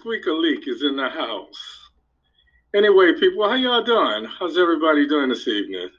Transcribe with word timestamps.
Squeaker 0.00 0.32
Leak 0.32 0.66
is 0.66 0.82
in 0.82 0.96
the 0.96 1.10
house. 1.10 1.90
Anyway, 2.74 3.12
people, 3.20 3.46
how 3.46 3.54
y'all 3.54 3.84
doing? 3.84 4.24
How's 4.38 4.56
everybody 4.56 5.06
doing 5.06 5.28
this 5.28 5.46
evening? 5.46 5.90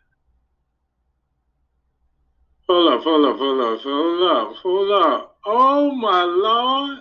Hold 2.67 2.93
up, 2.93 3.03
hold 3.03 3.25
up, 3.27 3.37
hold 3.37 3.61
up, 3.61 3.81
hold 3.81 4.23
up, 4.23 4.55
hold 4.55 4.91
up. 4.91 5.37
Oh 5.45 5.91
my 5.91 6.23
lord. 6.23 6.99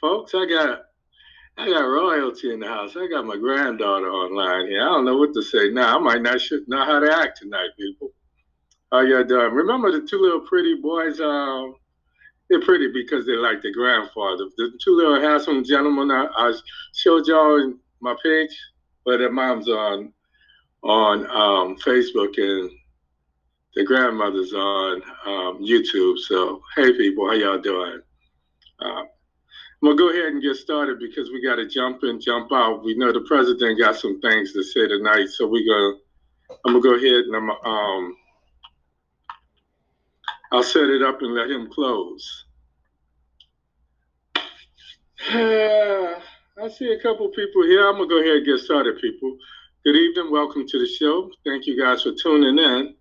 Folks, 0.00 0.32
I 0.36 0.46
got 0.46 0.82
I 1.58 1.66
got 1.70 1.80
royalty 1.80 2.52
in 2.52 2.60
the 2.60 2.68
house. 2.68 2.96
I 2.96 3.08
got 3.08 3.26
my 3.26 3.36
granddaughter 3.36 4.08
online 4.08 4.68
here. 4.68 4.82
I 4.82 4.84
don't 4.84 5.06
know 5.06 5.16
what 5.16 5.34
to 5.34 5.42
say 5.42 5.70
now. 5.70 5.96
I 5.96 6.00
might 6.00 6.22
not 6.22 6.40
should 6.40 6.68
know 6.68 6.84
how 6.84 7.00
to 7.00 7.12
act 7.12 7.38
tonight, 7.38 7.70
people. 7.76 8.12
How 8.92 9.00
y'all 9.00 9.24
doing? 9.24 9.52
Remember 9.52 9.90
the 9.90 10.06
two 10.06 10.20
little 10.20 10.46
pretty 10.46 10.76
boys? 10.80 11.18
Um, 11.18 11.74
they're 12.48 12.60
pretty 12.62 12.90
because 12.92 13.26
they're 13.26 13.40
like 13.40 13.62
the 13.62 13.72
grandfather. 13.72 14.44
The 14.56 14.78
two 14.82 14.96
little 14.96 15.20
handsome 15.20 15.64
gentlemen 15.64 16.10
I, 16.10 16.26
I 16.36 16.54
showed 16.94 17.26
y'all 17.26 17.56
in 17.62 17.78
my 18.00 18.14
page, 18.22 18.56
but 19.04 19.18
their 19.18 19.32
mom's 19.32 19.68
on 19.68 20.12
on 20.82 21.26
um, 21.26 21.76
Facebook 21.78 22.38
and 22.38 22.70
the 23.74 23.84
grandmother's 23.84 24.52
on 24.54 25.02
um, 25.26 25.62
YouTube. 25.62 26.18
So, 26.18 26.62
hey, 26.76 26.92
people, 26.92 27.28
how 27.28 27.34
y'all 27.34 27.58
doing? 27.58 28.00
Uh, 28.80 29.02
I'm 29.02 29.08
gonna 29.82 29.96
go 29.96 30.10
ahead 30.10 30.32
and 30.32 30.42
get 30.42 30.56
started 30.56 30.98
because 30.98 31.30
we 31.30 31.42
got 31.42 31.56
to 31.56 31.68
jump 31.68 32.02
in, 32.02 32.20
jump 32.20 32.50
out. 32.52 32.84
We 32.84 32.96
know 32.96 33.12
the 33.12 33.24
president 33.28 33.78
got 33.78 33.96
some 33.96 34.20
things 34.20 34.52
to 34.52 34.62
say 34.62 34.88
tonight, 34.88 35.28
so 35.28 35.46
we 35.46 35.66
gonna. 35.66 35.96
I'm 36.64 36.80
gonna 36.80 36.80
go 36.80 36.94
ahead 36.94 37.24
and 37.26 37.36
I'm 37.36 37.50
um. 37.50 38.16
I'll 40.52 40.62
set 40.62 40.88
it 40.88 41.02
up 41.02 41.20
and 41.22 41.34
let 41.34 41.50
him 41.50 41.68
close. 41.70 42.44
I 45.28 46.68
see 46.68 46.92
a 46.92 47.00
couple 47.02 47.28
people 47.30 47.64
here. 47.64 47.86
I'm 47.88 47.96
gonna 47.96 48.08
go 48.08 48.20
ahead 48.20 48.36
and 48.36 48.46
get 48.46 48.60
started, 48.60 49.00
people. 49.00 49.36
Good 49.84 49.96
evening, 49.96 50.30
welcome 50.30 50.66
to 50.66 50.78
the 50.78 50.86
show. 50.86 51.30
Thank 51.44 51.66
you 51.66 51.80
guys 51.80 52.02
for 52.02 52.12
tuning 52.12 52.58
in. 52.58 52.94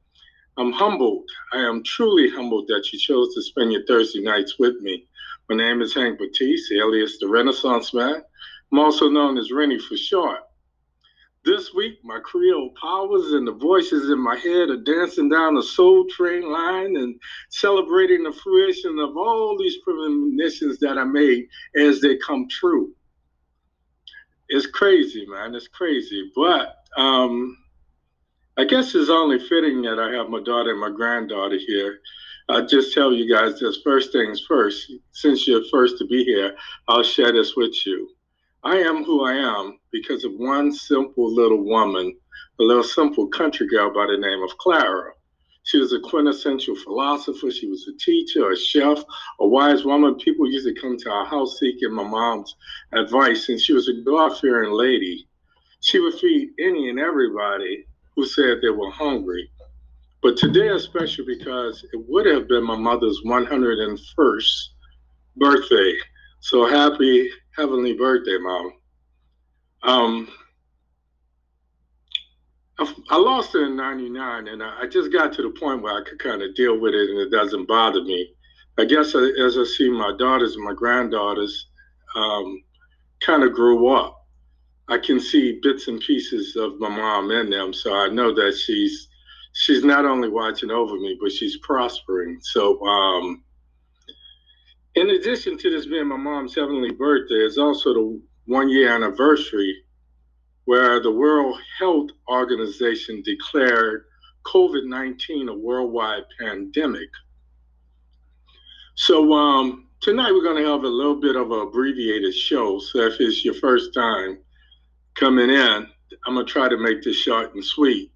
I'm 0.58 0.72
humbled. 0.72 1.26
I 1.54 1.60
am 1.60 1.84
truly 1.84 2.30
humbled 2.30 2.68
that 2.68 2.92
you 2.92 2.98
chose 2.98 3.36
to 3.36 3.42
spend 3.44 3.72
your 3.72 3.86
Thursday 3.86 4.22
nights 4.22 4.58
with 4.58 4.76
me. 4.82 5.06
My 5.50 5.56
name 5.56 5.82
is 5.82 5.94
Hank 5.94 6.18
Batiste, 6.18 6.72
alias 6.72 7.20
the 7.20 7.28
Renaissance 7.28 7.94
Man. 7.94 8.24
I'm 8.72 8.80
also 8.80 9.08
known 9.08 9.38
as 9.38 9.52
Rennie 9.52 9.80
for 9.80 9.98
short. 9.98 10.40
This 11.46 11.76
week, 11.76 12.00
my 12.04 12.20
Creole 12.24 12.72
powers 12.82 13.34
and 13.34 13.48
the 13.48 13.52
voices 13.52 14.10
in 14.10 14.18
my 14.18 14.36
head 14.36 14.72
are 14.72 14.82
dancing 14.82 15.30
down 15.30 15.54
the 15.54 15.62
soul 15.62 16.08
train 16.10 16.52
line 16.52 16.96
and 16.96 17.22
celebrating 17.50 18.24
the 18.24 18.34
fruition 18.34 18.98
of 18.98 19.16
all 19.16 19.56
these 19.56 19.78
premonitions 19.84 20.80
that 20.80 20.98
I 20.98 21.04
made 21.04 21.48
as 21.78 22.02
they 22.02 22.18
come 22.18 22.48
true. 22.50 22.94
It's 24.50 24.66
crazy, 24.66 25.28
man. 25.28 25.54
It's 25.54 25.68
crazy. 25.68 26.32
But 26.36 26.78
um, 26.98 27.56
I 28.58 28.66
guess 28.66 28.96
it's 28.96 29.12
only 29.12 29.38
fitting 29.38 29.84
that 29.84 30.00
I 30.00 30.14
have 30.18 30.30
my 30.30 30.42
daughter 30.42 30.72
and 30.72 30.82
my 30.82 30.90
granddaughter 30.90 31.60
here. 31.60 32.00
I'll 32.50 32.66
just 32.66 32.92
tell 32.92 33.14
you 33.14 33.32
guys 33.32 33.60
this 33.60 33.82
first 33.84 34.12
things 34.12 34.44
first. 34.48 34.92
Since 35.12 35.48
you're 35.48 35.66
first 35.72 36.00
to 36.00 36.08
be 36.08 36.24
here, 36.24 36.56
I'll 36.88 37.04
share 37.04 37.32
this 37.32 37.56
with 37.56 37.76
you. 37.86 38.15
I 38.66 38.78
am 38.78 39.04
who 39.04 39.24
I 39.24 39.34
am 39.34 39.78
because 39.92 40.26
of 40.26 40.34
one 40.34 40.74
simple 40.74 41.32
little 41.32 41.64
woman, 41.64 42.18
a 42.60 42.64
little 42.64 42.84
simple 42.84 43.28
country 43.28 43.68
girl 43.68 43.94
by 43.94 44.08
the 44.08 44.18
name 44.18 44.42
of 44.42 44.58
Clara. 44.58 45.12
She 45.66 45.78
was 45.78 45.94
a 45.94 46.00
quintessential 46.00 46.76
philosopher. 46.76 47.52
She 47.52 47.68
was 47.68 47.88
a 47.88 47.96
teacher, 48.00 48.50
a 48.50 48.58
chef, 48.58 49.04
a 49.40 49.48
wise 49.48 49.86
woman. 49.86 50.16
People 50.16 50.52
used 50.52 50.66
to 50.66 50.82
come 50.82 50.98
to 50.98 51.12
our 51.12 51.26
house 51.28 51.60
seeking 51.60 51.92
my 51.92 52.08
mom's 52.08 52.56
advice, 52.92 53.50
and 53.50 53.62
she 53.62 53.74
was 53.74 53.88
a 53.88 54.02
God 54.02 54.36
fearing 54.40 54.72
lady. 54.72 55.28
She 55.82 56.00
would 56.00 56.16
feed 56.16 56.50
any 56.60 56.90
and 56.90 57.00
everybody 57.00 57.86
who 58.16 58.26
said 58.26 58.62
they 58.64 58.72
were 58.72 58.90
hungry. 58.90 59.48
But 60.24 60.38
today 60.38 60.70
is 60.70 60.86
special 60.86 61.24
because 61.24 61.86
it 61.94 62.04
would 62.08 62.26
have 62.26 62.48
been 62.48 62.64
my 62.64 62.78
mother's 62.78 63.22
101st 63.26 64.70
birthday. 65.38 65.94
So 66.46 66.68
happy 66.68 67.28
heavenly 67.58 67.94
birthday, 67.94 68.38
mom. 68.38 68.74
Um, 69.82 70.30
I 73.10 73.18
lost 73.18 73.54
her 73.54 73.66
in 73.66 73.76
99 73.76 74.50
and 74.50 74.62
I 74.62 74.86
just 74.86 75.12
got 75.12 75.34
to 75.34 75.42
the 75.42 75.50
point 75.50 75.82
where 75.82 76.00
I 76.00 76.04
could 76.08 76.20
kind 76.20 76.44
of 76.44 76.54
deal 76.54 76.80
with 76.80 76.94
it 76.94 77.10
and 77.10 77.18
it 77.18 77.32
doesn't 77.32 77.68
bother 77.68 78.04
me. 78.04 78.32
I 78.78 78.86
guess 78.86 79.16
as 79.16 79.58
I 79.58 79.64
see 79.64 79.90
my 79.90 80.16
daughters 80.20 80.56
and 80.56 80.64
my 80.64 80.76
granddaughters 80.76 81.66
um, 82.16 82.62
kind 83.22 83.42
of 83.42 83.52
grew 83.52 83.88
up, 83.88 84.16
I 84.88 85.00
can 85.00 85.20
see 85.20 85.60
bits 85.64 85.88
and 85.88 86.00
pieces 86.00 86.56
of 86.56 86.80
my 86.80 86.90
mom 86.90 87.32
in 87.32 87.50
them. 87.50 87.74
So 87.74 87.96
I 87.96 88.08
know 88.10 88.36
that 88.36 88.56
she's 88.56 89.08
she's 89.54 89.84
not 89.84 90.06
only 90.06 90.30
watching 90.30 90.70
over 90.70 90.94
me, 90.94 91.18
but 91.20 91.32
she's 91.32 91.58
prospering. 91.64 92.38
So 92.44 92.80
um, 92.86 93.44
in 94.96 95.10
addition 95.10 95.58
to 95.58 95.70
this 95.70 95.86
being 95.86 96.08
my 96.08 96.18
mom's 96.18 96.56
heavenly 96.56 96.92
birthday, 96.92 97.36
it's 97.36 97.58
also 97.58 97.94
the 97.94 98.22
one 98.46 98.70
year 98.70 98.94
anniversary 98.94 99.84
where 100.66 101.02
the 101.02 101.12
World 101.12 101.60
Health 101.78 102.10
Organization 102.30 103.22
declared 103.24 104.06
COVID 104.46 104.86
19 104.86 105.50
a 105.50 105.54
worldwide 105.54 106.24
pandemic. 106.40 107.10
So 108.96 109.34
um, 109.34 109.88
tonight 110.02 110.32
we're 110.32 110.44
going 110.44 110.64
to 110.64 110.72
have 110.72 110.84
a 110.84 110.88
little 110.88 111.20
bit 111.20 111.36
of 111.36 111.52
an 111.52 111.60
abbreviated 111.60 112.34
show. 112.34 112.80
So 112.80 113.00
if 113.02 113.20
it's 113.20 113.44
your 113.44 113.56
first 113.56 113.94
time, 113.94 114.38
coming 115.16 115.50
in, 115.50 115.88
I'm 116.26 116.36
going 116.36 116.46
to 116.46 116.52
try 116.52 116.70
to 116.70 116.78
make 116.78 117.04
this 117.04 117.18
short 117.18 117.54
and 117.54 117.64
sweet. 117.64 118.12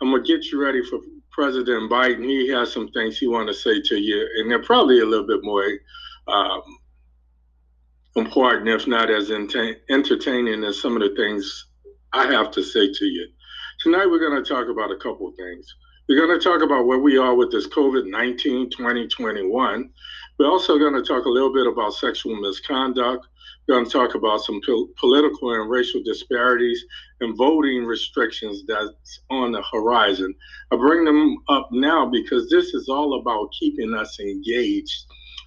I'm 0.00 0.10
going 0.10 0.24
to 0.24 0.28
get 0.28 0.46
you 0.46 0.62
ready 0.62 0.82
for 0.82 1.00
President 1.30 1.90
Biden. 1.90 2.24
He 2.24 2.48
has 2.48 2.72
some 2.72 2.88
things 2.92 3.18
he 3.18 3.26
wants 3.26 3.52
to 3.52 3.74
say 3.74 3.82
to 3.88 3.96
you, 3.96 4.26
and 4.38 4.50
they're 4.50 4.62
probably 4.62 5.00
a 5.00 5.06
little 5.06 5.26
bit 5.26 5.40
more 5.42 5.64
um, 6.28 6.62
important, 8.16 8.68
if 8.68 8.86
not 8.86 9.10
as 9.10 9.30
entertaining 9.30 10.64
as 10.64 10.80
some 10.80 10.96
of 10.96 11.02
the 11.02 11.14
things 11.16 11.66
I 12.12 12.26
have 12.32 12.50
to 12.52 12.62
say 12.62 12.92
to 12.92 13.04
you. 13.04 13.28
Tonight, 13.80 14.06
we're 14.06 14.18
going 14.18 14.42
to 14.42 14.48
talk 14.48 14.68
about 14.68 14.90
a 14.90 14.96
couple 14.96 15.30
things. 15.36 15.74
We're 16.08 16.24
going 16.24 16.38
to 16.38 16.42
talk 16.42 16.62
about 16.62 16.86
where 16.86 17.00
we 17.00 17.18
are 17.18 17.34
with 17.34 17.52
this 17.52 17.66
COVID 17.68 18.10
19 18.10 18.70
2021. 18.70 19.90
We're 20.38 20.50
also 20.50 20.78
going 20.78 20.94
to 20.94 21.02
talk 21.02 21.24
a 21.26 21.30
little 21.30 21.52
bit 21.52 21.66
about 21.66 21.94
sexual 21.94 22.36
misconduct 22.40 23.26
We're 23.68 23.76
going 23.76 23.86
to 23.86 23.90
talk 23.90 24.14
about 24.14 24.42
some 24.42 24.60
po- 24.66 24.88
political 24.98 25.54
and 25.54 25.68
racial 25.70 26.02
disparities 26.04 26.84
and 27.20 27.36
voting 27.36 27.84
restrictions 27.84 28.64
that's 28.66 29.20
on 29.30 29.52
the 29.52 29.62
horizon. 29.72 30.34
I 30.72 30.76
bring 30.76 31.04
them 31.04 31.38
up 31.48 31.68
now 31.72 32.06
because 32.06 32.48
this 32.50 32.74
is 32.74 32.88
all 32.88 33.20
about 33.20 33.50
keeping 33.58 33.94
us 33.94 34.18
engaged 34.20 35.04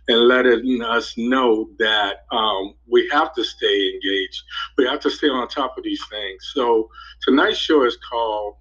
and 0.10 0.28
letting 0.28 0.82
us 0.82 1.14
know 1.18 1.70
that 1.78 2.26
um, 2.32 2.74
we 2.92 3.08
have 3.12 3.34
to 3.36 3.44
stay 3.44 3.94
engaged. 3.94 4.42
We 4.76 4.86
have 4.86 5.00
to 5.02 5.10
stay 5.10 5.30
on 5.30 5.48
top 5.48 5.78
of 5.78 5.84
these 5.84 6.04
things. 6.10 6.52
So 6.54 6.90
tonight's 7.22 7.60
show 7.60 7.86
is 7.86 7.98
called, 8.10 8.56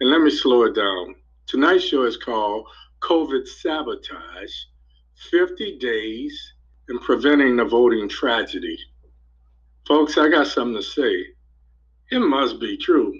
and 0.00 0.10
let 0.10 0.22
me 0.22 0.30
slow 0.30 0.64
it 0.64 0.74
down. 0.74 1.14
Tonight's 1.46 1.84
show 1.84 2.04
is 2.04 2.16
called 2.16 2.66
COVID 3.02 3.46
Sabotage 3.46 4.54
50 5.30 5.78
Days 5.78 6.54
in 6.88 6.98
preventing 7.00 7.56
the 7.56 7.64
voting 7.66 8.08
tragedy. 8.08 8.78
Folks, 9.86 10.16
I 10.16 10.30
got 10.30 10.46
something 10.46 10.76
to 10.76 10.82
say. 10.82 11.26
It 12.10 12.20
must 12.20 12.60
be 12.60 12.78
true. 12.78 13.12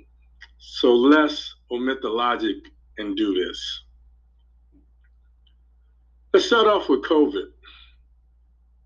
So 0.58 0.94
let's 0.94 1.54
omit 1.70 2.00
the 2.00 2.08
logic 2.08 2.56
and 2.96 3.14
do 3.14 3.34
this. 3.34 3.82
Let's 6.36 6.48
start 6.48 6.66
off 6.66 6.90
with 6.90 7.02
COVID. 7.02 7.46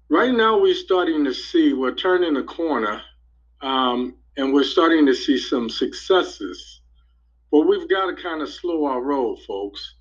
Right 0.08 0.32
now, 0.32 0.60
we're 0.60 0.72
starting 0.72 1.24
to 1.24 1.34
see, 1.34 1.72
we're 1.72 1.96
turning 1.96 2.34
the 2.34 2.44
corner, 2.44 3.02
um, 3.60 4.14
and 4.36 4.54
we're 4.54 4.62
starting 4.62 5.04
to 5.06 5.14
see 5.16 5.36
some 5.36 5.68
successes. 5.68 6.82
But 7.50 7.62
we've 7.62 7.88
got 7.88 8.06
to 8.06 8.22
kind 8.22 8.40
of 8.40 8.50
slow 8.50 8.84
our 8.84 9.02
roll, 9.02 9.36
folks. 9.48 9.96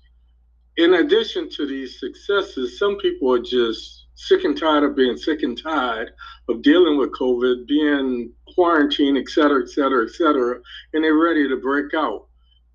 In 0.76 0.94
addition 0.94 1.50
to 1.50 1.66
these 1.66 1.98
successes, 1.98 2.78
some 2.78 2.98
people 2.98 3.34
are 3.34 3.42
just 3.42 4.06
sick 4.14 4.44
and 4.44 4.56
tired 4.56 4.84
of 4.84 4.94
being 4.94 5.16
sick 5.16 5.42
and 5.42 5.60
tired 5.60 6.12
of 6.48 6.62
dealing 6.62 6.98
with 6.98 7.10
COVID, 7.18 7.66
being 7.66 8.32
quarantined, 8.54 9.18
et 9.18 9.28
cetera, 9.28 9.60
et 9.60 9.70
cetera, 9.70 10.06
et 10.06 10.12
cetera, 10.12 10.60
and 10.92 11.02
they're 11.02 11.18
ready 11.18 11.48
to 11.48 11.56
break 11.56 11.94
out. 11.94 12.28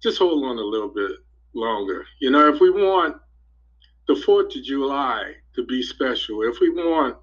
Just 0.03 0.17
hold 0.17 0.43
on 0.43 0.57
a 0.57 0.61
little 0.61 0.89
bit 0.93 1.11
longer. 1.53 2.05
You 2.19 2.29
know, 2.29 2.53
if 2.53 2.59
we 2.59 2.71
want 2.71 3.15
the 4.07 4.13
4th 4.13 4.55
of 4.55 4.63
July 4.63 5.33
to 5.55 5.65
be 5.65 5.81
special, 5.81 6.43
if 6.43 6.59
we 6.59 6.69
want 6.69 7.17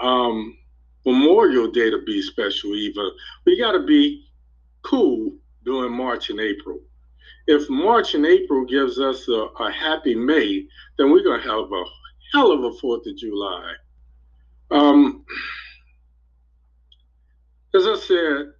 um, 0.00 0.56
Memorial 1.04 1.70
Day 1.70 1.90
to 1.90 2.02
be 2.04 2.22
special, 2.22 2.74
even, 2.74 3.10
we 3.44 3.58
got 3.58 3.72
to 3.72 3.84
be 3.84 4.26
cool 4.82 5.32
during 5.64 5.92
March 5.92 6.30
and 6.30 6.40
April. 6.40 6.80
If 7.46 7.68
March 7.68 8.14
and 8.14 8.26
April 8.26 8.64
gives 8.64 8.98
us 8.98 9.28
a, 9.28 9.48
a 9.60 9.70
happy 9.70 10.14
May, 10.14 10.66
then 10.98 11.10
we're 11.10 11.22
to 11.22 11.48
have 11.48 11.72
a 11.72 11.84
hell 12.32 12.52
of 12.52 12.64
a 12.64 12.72
Fourth 12.78 13.06
of 13.06 13.16
July. 13.16 13.72
Um, 14.70 15.24
as 17.74 17.86
I 17.86 17.96
said, 17.96 18.52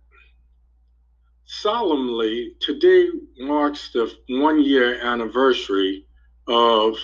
solemnly, 1.46 2.52
today 2.60 3.08
marks 3.38 3.92
the 3.92 4.12
one 4.28 4.62
year 4.62 5.00
anniversary 5.00 6.06
of 6.46 6.96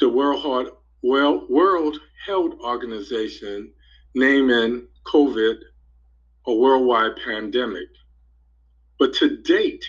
the 0.00 0.08
World 0.08 0.42
Heart, 0.42 0.68
World 1.02 2.00
Health 2.26 2.54
Organization 2.60 3.72
naming 4.14 4.88
COVID 5.04 5.58
a 6.46 6.54
worldwide 6.54 7.16
pandemic. 7.24 7.88
But 8.98 9.14
to 9.14 9.38
date, 9.42 9.84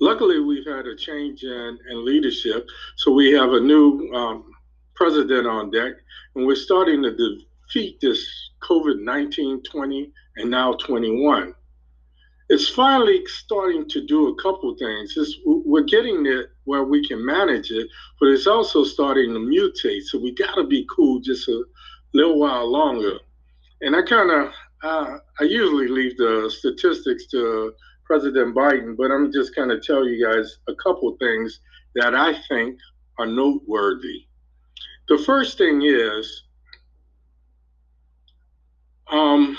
luckily, 0.00 0.40
we've 0.40 0.66
had 0.66 0.86
a 0.86 0.96
change 0.96 1.44
in, 1.44 1.78
in 1.90 2.04
leadership. 2.04 2.66
So 2.96 3.12
we 3.12 3.30
have 3.32 3.52
a 3.52 3.60
new 3.60 4.10
um, 4.14 4.53
president 4.94 5.46
on 5.46 5.70
deck, 5.70 5.92
and 6.34 6.46
we're 6.46 6.56
starting 6.56 7.02
to 7.02 7.16
defeat 7.16 8.00
this 8.00 8.26
COVID 8.62 9.02
19, 9.02 9.62
20, 9.62 10.12
and 10.36 10.50
now 10.50 10.72
21 10.74 11.54
it's 12.50 12.68
finally 12.68 13.24
starting 13.26 13.88
to 13.88 14.06
do 14.06 14.28
a 14.28 14.42
couple 14.42 14.74
things. 14.76 15.14
It's, 15.16 15.38
we're 15.46 15.84
getting 15.84 16.26
it 16.26 16.50
where 16.64 16.84
we 16.84 17.06
can 17.06 17.24
manage 17.24 17.70
it, 17.70 17.88
but 18.20 18.28
it's 18.28 18.46
also 18.46 18.84
starting 18.84 19.32
to 19.32 19.40
mutate. 19.40 20.02
So 20.02 20.18
we 20.18 20.34
got 20.34 20.54
to 20.56 20.64
be 20.64 20.86
cool 20.94 21.20
just 21.20 21.48
a 21.48 21.64
little 22.12 22.38
while 22.38 22.70
longer. 22.70 23.18
And 23.80 23.96
I 23.96 24.02
kind 24.02 24.30
of, 24.30 24.52
uh, 24.82 25.18
I 25.40 25.44
usually 25.44 25.88
leave 25.88 26.16
the 26.18 26.52
statistics 26.54 27.26
to 27.28 27.72
President 28.04 28.54
Biden, 28.54 28.94
but 28.96 29.10
I'm 29.10 29.32
just 29.32 29.54
kind 29.54 29.72
of 29.72 29.82
tell 29.82 30.06
you 30.06 30.24
guys 30.24 30.58
a 30.68 30.74
couple 30.74 31.16
things 31.18 31.60
that 31.94 32.14
I 32.14 32.34
think 32.48 32.78
are 33.18 33.26
noteworthy. 33.26 34.26
The 35.08 35.18
first 35.18 35.58
thing 35.58 35.82
is, 35.82 36.44
um, 39.10 39.58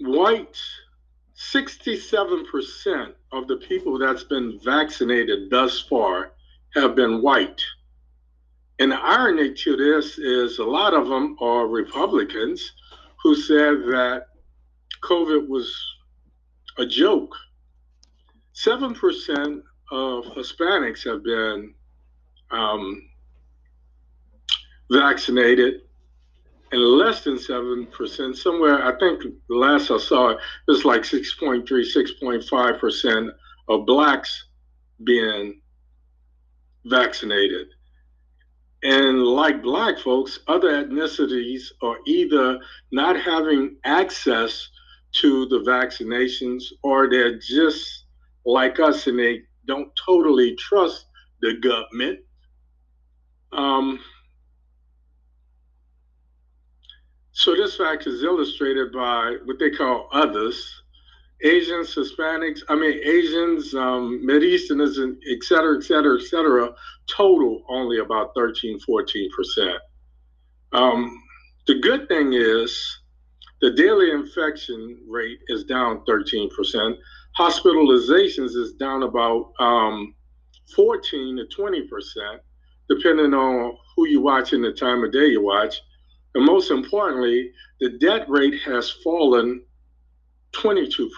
whites 0.00 0.60
67% 1.36 3.12
of 3.32 3.48
the 3.48 3.56
people 3.56 3.98
that's 3.98 4.24
been 4.24 4.58
vaccinated 4.64 5.50
thus 5.50 5.80
far 5.80 6.32
have 6.74 6.94
been 6.94 7.22
white. 7.22 7.62
And 8.80 8.90
the 8.90 8.96
irony 8.96 9.54
to 9.54 9.76
this 9.76 10.18
is 10.18 10.58
a 10.58 10.64
lot 10.64 10.94
of 10.94 11.08
them 11.08 11.36
are 11.40 11.66
Republicans 11.66 12.72
who 13.22 13.36
said 13.36 13.84
that 13.86 14.26
COVID 15.02 15.48
was 15.48 15.72
a 16.78 16.86
joke. 16.86 17.34
7% 18.54 19.62
of 19.90 20.24
Hispanics 20.26 21.04
have 21.04 21.22
been 21.22 21.74
um, 22.50 23.02
vaccinated, 24.94 25.82
and 26.72 26.82
less 26.82 27.22
than 27.22 27.36
7%, 27.36 28.36
somewhere, 28.36 28.84
I 28.84 28.98
think 28.98 29.22
the 29.48 29.54
last 29.54 29.90
I 29.90 29.98
saw 29.98 30.30
it, 30.30 30.34
it 30.34 30.70
was 30.70 30.84
like 30.84 31.02
6.3, 31.02 31.64
6.5% 31.64 33.30
of 33.68 33.86
blacks 33.86 34.46
being 35.04 35.60
vaccinated. 36.86 37.68
And 38.82 39.22
like 39.22 39.62
black 39.62 39.98
folks, 39.98 40.40
other 40.46 40.84
ethnicities 40.84 41.62
are 41.82 41.96
either 42.06 42.58
not 42.92 43.18
having 43.18 43.76
access 43.84 44.68
to 45.20 45.46
the 45.46 45.60
vaccinations 45.60 46.64
or 46.82 47.08
they're 47.08 47.38
just 47.38 48.04
like 48.44 48.80
us 48.80 49.06
and 49.06 49.18
they 49.18 49.42
don't 49.66 49.90
totally 50.04 50.54
trust 50.56 51.06
the 51.40 51.54
government. 51.54 52.20
Um, 53.52 54.00
So 57.34 57.56
this 57.56 57.76
fact 57.76 58.06
is 58.06 58.22
illustrated 58.22 58.92
by 58.92 59.38
what 59.44 59.58
they 59.58 59.70
call 59.70 60.08
others, 60.12 60.82
Asians, 61.42 61.92
Hispanics, 61.92 62.60
I 62.68 62.76
mean 62.76 63.00
Asians, 63.02 63.74
um, 63.74 64.24
Mideasterners, 64.24 64.96
et 65.28 65.42
cetera, 65.42 65.76
et 65.76 65.82
cetera, 65.82 66.16
et 66.16 66.24
cetera, 66.26 66.70
total 67.08 67.64
only 67.68 67.98
about 67.98 68.30
13, 68.36 68.78
14%. 68.88 69.78
Um, 70.72 71.22
the 71.66 71.80
good 71.80 72.06
thing 72.08 72.34
is 72.34 72.98
the 73.60 73.72
daily 73.72 74.12
infection 74.12 75.00
rate 75.08 75.40
is 75.48 75.64
down 75.64 76.04
13%. 76.08 76.96
Hospitalizations 77.36 78.54
is 78.54 78.74
down 78.74 79.02
about 79.02 79.52
um, 79.58 80.14
14 80.76 81.36
to 81.36 81.62
20%, 81.62 82.38
depending 82.88 83.34
on 83.34 83.76
who 83.96 84.06
you 84.06 84.20
watch 84.20 84.52
and 84.52 84.62
the 84.62 84.72
time 84.72 85.02
of 85.02 85.12
day 85.12 85.26
you 85.26 85.42
watch. 85.42 85.80
And 86.34 86.44
most 86.44 86.70
importantly, 86.70 87.52
the 87.80 87.90
debt 87.90 88.28
rate 88.28 88.60
has 88.62 88.90
fallen 88.90 89.62
22%. 90.52 91.08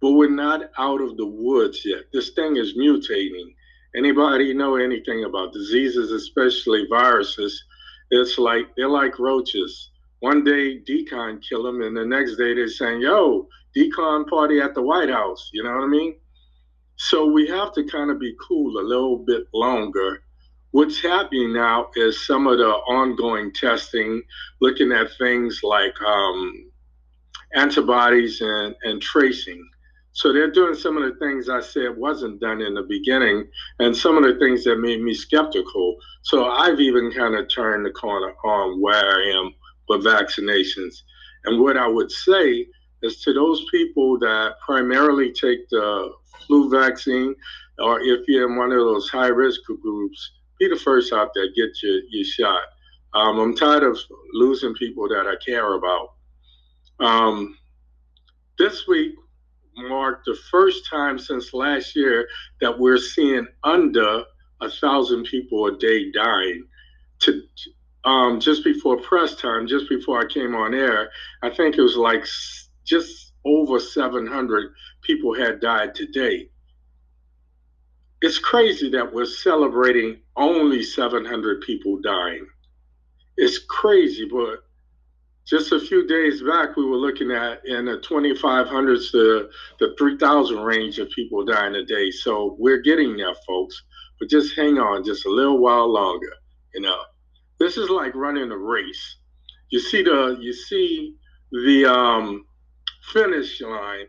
But 0.00 0.12
we're 0.12 0.30
not 0.30 0.70
out 0.78 1.00
of 1.00 1.16
the 1.16 1.26
woods 1.26 1.82
yet. 1.84 2.04
This 2.12 2.30
thing 2.30 2.56
is 2.56 2.76
mutating. 2.78 3.54
Anybody 3.96 4.54
know 4.54 4.76
anything 4.76 5.24
about 5.24 5.52
diseases, 5.52 6.12
especially 6.12 6.86
viruses? 6.88 7.64
It's 8.10 8.38
like 8.38 8.66
they're 8.76 8.88
like 8.88 9.18
roaches. 9.18 9.90
One 10.20 10.44
day 10.44 10.78
d-CON 10.78 11.40
kill 11.40 11.62
them, 11.62 11.82
and 11.82 11.96
the 11.96 12.04
next 12.04 12.36
day 12.36 12.54
they're 12.54 12.68
saying, 12.68 13.02
"Yo, 13.02 13.48
d-CON 13.74 14.24
party 14.26 14.60
at 14.60 14.74
the 14.74 14.82
White 14.82 15.10
House." 15.10 15.50
You 15.52 15.62
know 15.62 15.74
what 15.74 15.84
I 15.84 15.88
mean? 15.88 16.16
So 16.96 17.26
we 17.26 17.46
have 17.48 17.72
to 17.74 17.84
kind 17.84 18.10
of 18.10 18.18
be 18.18 18.36
cool 18.40 18.78
a 18.78 18.82
little 18.82 19.18
bit 19.18 19.46
longer 19.52 20.22
What's 20.72 21.00
happening 21.00 21.54
now 21.54 21.88
is 21.96 22.26
some 22.26 22.46
of 22.46 22.58
the 22.58 22.68
ongoing 22.68 23.52
testing, 23.52 24.22
looking 24.60 24.92
at 24.92 25.16
things 25.16 25.60
like 25.62 25.94
um, 26.02 26.70
antibodies 27.54 28.40
and, 28.42 28.74
and 28.82 29.00
tracing. 29.00 29.66
So 30.12 30.32
they're 30.32 30.50
doing 30.50 30.74
some 30.74 30.96
of 30.96 31.04
the 31.04 31.18
things 31.18 31.48
I 31.48 31.60
said 31.60 31.96
wasn't 31.96 32.40
done 32.40 32.60
in 32.60 32.74
the 32.74 32.82
beginning, 32.82 33.46
and 33.78 33.96
some 33.96 34.18
of 34.18 34.24
the 34.24 34.38
things 34.38 34.64
that 34.64 34.76
made 34.76 35.00
me 35.00 35.14
skeptical. 35.14 35.96
So 36.22 36.46
I've 36.46 36.80
even 36.80 37.12
kind 37.12 37.34
of 37.34 37.48
turned 37.48 37.86
the 37.86 37.90
corner 37.90 38.34
on 38.44 38.80
where 38.80 38.94
I 38.96 39.32
am 39.38 39.54
with 39.88 40.04
vaccinations. 40.04 41.02
And 41.44 41.60
what 41.60 41.78
I 41.78 41.86
would 41.86 42.10
say 42.10 42.66
is 43.02 43.22
to 43.22 43.32
those 43.32 43.64
people 43.70 44.18
that 44.18 44.56
primarily 44.64 45.32
take 45.32 45.68
the 45.70 46.12
flu 46.46 46.68
vaccine, 46.68 47.34
or 47.78 48.00
if 48.00 48.26
you're 48.26 48.50
in 48.50 48.56
one 48.56 48.72
of 48.72 48.78
those 48.78 49.08
high 49.08 49.28
risk 49.28 49.60
groups, 49.80 50.32
be 50.58 50.68
the 50.68 50.76
first 50.76 51.12
out 51.12 51.30
there, 51.34 51.46
get 51.48 51.82
your, 51.82 52.00
your 52.10 52.24
shot. 52.24 52.62
Um, 53.14 53.38
I'm 53.38 53.56
tired 53.56 53.84
of 53.84 53.98
losing 54.32 54.74
people 54.74 55.08
that 55.08 55.26
I 55.26 55.34
care 55.44 55.74
about. 55.74 56.08
Um, 57.00 57.56
this 58.58 58.86
week 58.86 59.14
marked 59.76 60.26
the 60.26 60.36
first 60.50 60.88
time 60.90 61.18
since 61.18 61.54
last 61.54 61.94
year 61.94 62.28
that 62.60 62.78
we're 62.78 62.98
seeing 62.98 63.46
under 63.64 64.24
a 64.60 64.70
thousand 64.70 65.24
people 65.24 65.66
a 65.66 65.78
day 65.78 66.10
dying. 66.10 66.64
To 67.20 67.42
um, 68.04 68.38
just 68.40 68.62
before 68.62 69.00
press 69.00 69.34
time, 69.36 69.66
just 69.66 69.88
before 69.88 70.20
I 70.20 70.32
came 70.32 70.54
on 70.54 70.74
air, 70.74 71.10
I 71.42 71.50
think 71.50 71.76
it 71.76 71.82
was 71.82 71.96
like 71.96 72.24
just 72.84 73.32
over 73.44 73.80
700 73.80 74.72
people 75.02 75.34
had 75.34 75.60
died 75.60 75.94
today 75.94 76.48
it's 78.20 78.38
crazy 78.38 78.90
that 78.90 79.12
we're 79.12 79.26
celebrating 79.26 80.18
only 80.38 80.82
700 80.82 81.60
people 81.62 82.00
dying. 82.00 82.46
It's 83.36 83.58
crazy, 83.58 84.28
but 84.30 84.64
just 85.46 85.72
a 85.72 85.80
few 85.80 86.06
days 86.06 86.42
back, 86.42 86.76
we 86.76 86.84
were 86.84 86.96
looking 86.96 87.30
at 87.30 87.64
in 87.64 87.86
the 87.86 87.98
2,500s 87.98 89.10
to 89.12 89.48
the 89.80 89.94
3,000 89.98 90.58
range 90.58 90.98
of 90.98 91.10
people 91.10 91.44
dying 91.44 91.74
a 91.74 91.84
day. 91.84 92.10
So 92.10 92.56
we're 92.58 92.82
getting 92.82 93.16
there, 93.16 93.34
folks. 93.46 93.82
But 94.18 94.28
just 94.28 94.56
hang 94.56 94.78
on 94.78 95.04
just 95.04 95.26
a 95.26 95.30
little 95.30 95.58
while 95.58 95.90
longer. 95.92 96.32
You 96.74 96.80
know, 96.80 97.00
this 97.58 97.76
is 97.76 97.88
like 97.88 98.14
running 98.14 98.50
a 98.50 98.56
race. 98.56 99.16
You 99.70 99.80
see 99.80 100.02
the 100.02 100.36
you 100.40 100.52
see 100.52 101.14
the 101.52 101.86
um, 101.86 102.44
finish 103.12 103.60
line, 103.60 104.06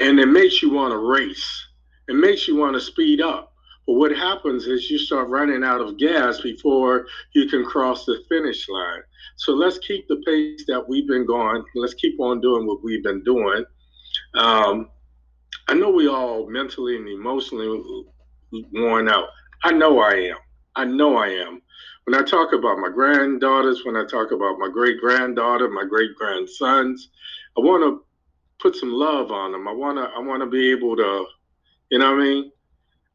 and 0.00 0.18
it 0.18 0.26
makes 0.26 0.60
you 0.60 0.72
want 0.72 0.92
to 0.92 0.98
race 0.98 1.66
it 2.08 2.14
makes 2.14 2.46
you 2.46 2.56
want 2.56 2.74
to 2.74 2.80
speed 2.80 3.20
up. 3.20 3.52
What 3.86 4.10
happens 4.10 4.66
is 4.66 4.90
you 4.90 4.98
start 4.98 5.28
running 5.28 5.62
out 5.62 5.80
of 5.80 5.96
gas 5.96 6.40
before 6.40 7.06
you 7.34 7.48
can 7.48 7.64
cross 7.64 8.04
the 8.04 8.22
finish 8.28 8.68
line. 8.68 9.02
So 9.36 9.52
let's 9.52 9.78
keep 9.78 10.08
the 10.08 10.22
pace 10.26 10.64
that 10.66 10.88
we've 10.88 11.06
been 11.06 11.24
going. 11.24 11.64
Let's 11.76 11.94
keep 11.94 12.18
on 12.20 12.40
doing 12.40 12.66
what 12.66 12.82
we've 12.82 13.04
been 13.04 13.22
doing. 13.22 13.64
Um, 14.34 14.88
I 15.68 15.74
know 15.74 15.90
we 15.90 16.08
all 16.08 16.48
mentally 16.50 16.96
and 16.96 17.08
emotionally 17.08 18.04
worn 18.72 19.08
out. 19.08 19.28
I 19.62 19.72
know 19.72 20.00
I 20.00 20.12
am. 20.14 20.36
I 20.74 20.84
know 20.84 21.16
I 21.16 21.28
am. 21.28 21.62
When 22.04 22.14
I 22.14 22.22
talk 22.22 22.52
about 22.52 22.78
my 22.78 22.88
granddaughters, 22.88 23.84
when 23.84 23.96
I 23.96 24.04
talk 24.04 24.30
about 24.30 24.58
my 24.58 24.68
great 24.68 25.00
granddaughter, 25.00 25.68
my 25.68 25.84
great 25.84 26.14
grandsons, 26.16 27.10
I 27.56 27.60
want 27.62 27.82
to 27.82 28.04
put 28.60 28.76
some 28.76 28.92
love 28.92 29.30
on 29.30 29.52
them. 29.52 29.66
I 29.66 29.72
want 29.72 29.98
to 29.98 30.04
I 30.16 30.20
want 30.20 30.42
to 30.42 30.46
be 30.46 30.70
able 30.70 30.96
to, 30.96 31.26
you 31.90 31.98
know 31.98 32.12
what 32.12 32.20
I 32.20 32.24
mean? 32.24 32.52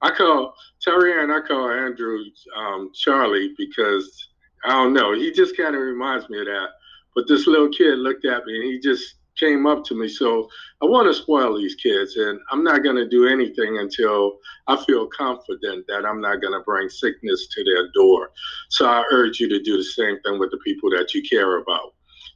I 0.02 0.12
call 0.12 0.54
Terry 0.82 1.22
and 1.22 1.32
I 1.32 1.42
call 1.42 1.70
Andrew 1.70 2.20
um, 2.58 2.92
Charlie 2.94 3.54
because 3.58 4.30
I 4.66 4.70
don't 4.70 4.94
know. 4.94 5.14
He 5.14 5.32
just 5.32 5.58
kind 5.58 5.76
of 5.76 5.82
reminds 5.82 6.30
me 6.30 6.40
of 6.40 6.46
that. 6.46 6.68
But 7.16 7.28
this 7.28 7.48
little 7.48 7.70
kid 7.70 8.00
looked 8.00 8.26
at 8.26 8.46
me 8.46 8.56
and 8.56 8.64
he 8.64 8.80
just 8.80 9.16
came 9.38 9.66
up 9.66 9.84
to 9.86 9.96
me. 9.96 10.08
So 10.08 10.50
I 10.82 10.86
want 10.86 11.08
to 11.08 11.14
spoil 11.14 11.58
these 11.58 11.76
kids, 11.76 12.16
and 12.18 12.40
I'm 12.52 12.64
not 12.64 12.84
going 12.84 12.96
to 12.96 13.08
do 13.08 13.28
anything 13.28 13.80
until 13.80 14.38
I 14.68 14.82
feel 14.86 15.08
confident 15.08 15.86
that 15.88 16.06
I'm 16.06 16.22
not 16.22 16.42
going 16.42 16.54
to 16.54 16.62
bring 16.62 16.90
sickness 16.90 17.48
to 17.48 17.64
their 17.64 17.90
door. 17.94 18.30
So 18.70 18.86
I 18.88 19.04
urge 19.12 19.40
you 19.40 19.50
to 19.50 19.62
do 19.62 19.78
the 19.78 19.84
same 19.84 20.20
thing 20.22 20.40
with 20.40 20.52
the 20.52 20.60
people 20.64 20.90
that 20.92 21.14
you 21.14 21.24
care 21.28 21.58
about. 21.58 21.94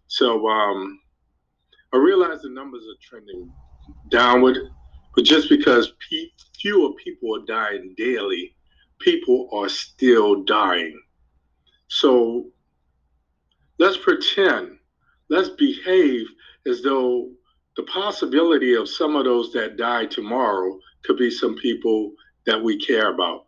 So 0.07 0.47
um, 0.47 0.99
I 1.93 1.97
realize 1.97 2.41
the 2.41 2.49
numbers 2.49 2.83
are 2.83 2.99
trending 3.01 3.51
downward, 4.09 4.57
but 5.15 5.25
just 5.25 5.49
because 5.49 5.93
fewer 6.65 6.93
people 6.93 7.35
are 7.35 7.45
dying 7.45 7.93
daily, 7.95 8.55
people 8.97 9.47
are 9.53 9.69
still 9.69 10.43
dying. 10.45 10.99
So 11.89 12.47
let's 13.77 13.97
pretend, 13.97 14.79
let's 15.29 15.49
behave 15.49 16.25
as 16.65 16.81
though 16.81 17.29
the 17.77 17.83
possibility 17.83 18.73
of 18.73 18.89
some 18.89 19.15
of 19.15 19.25
those 19.25 19.53
that 19.53 19.77
die 19.77 20.07
tomorrow 20.07 20.79
could 21.03 21.17
be 21.17 21.29
some 21.29 21.53
people 21.53 22.13
that 22.47 22.63
we 22.63 22.83
care 22.83 23.13
about. 23.13 23.45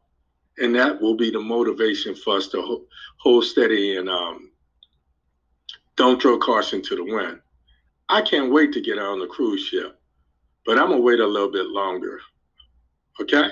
And 0.59 0.75
that 0.75 1.01
will 1.01 1.17
be 1.17 1.31
the 1.31 1.39
motivation 1.39 2.13
for 2.13 2.37
us 2.37 2.49
to 2.49 2.85
hold 3.19 3.45
steady 3.45 3.97
and 3.97 4.07
um, 4.07 4.51
don't 5.95 6.21
throw 6.21 6.37
caution 6.37 6.83
to 6.83 6.95
the 6.95 7.03
wind. 7.03 7.39
I 8.09 8.21
can't 8.21 8.53
wait 8.53 8.73
to 8.73 8.81
get 8.81 8.99
on 8.99 9.19
the 9.19 9.25
cruise 9.25 9.63
ship, 9.63 9.99
but 10.67 10.77
I'm 10.77 10.89
gonna 10.89 11.01
wait 11.01 11.19
a 11.19 11.25
little 11.25 11.51
bit 11.51 11.65
longer. 11.65 12.19
Okay? 13.21 13.49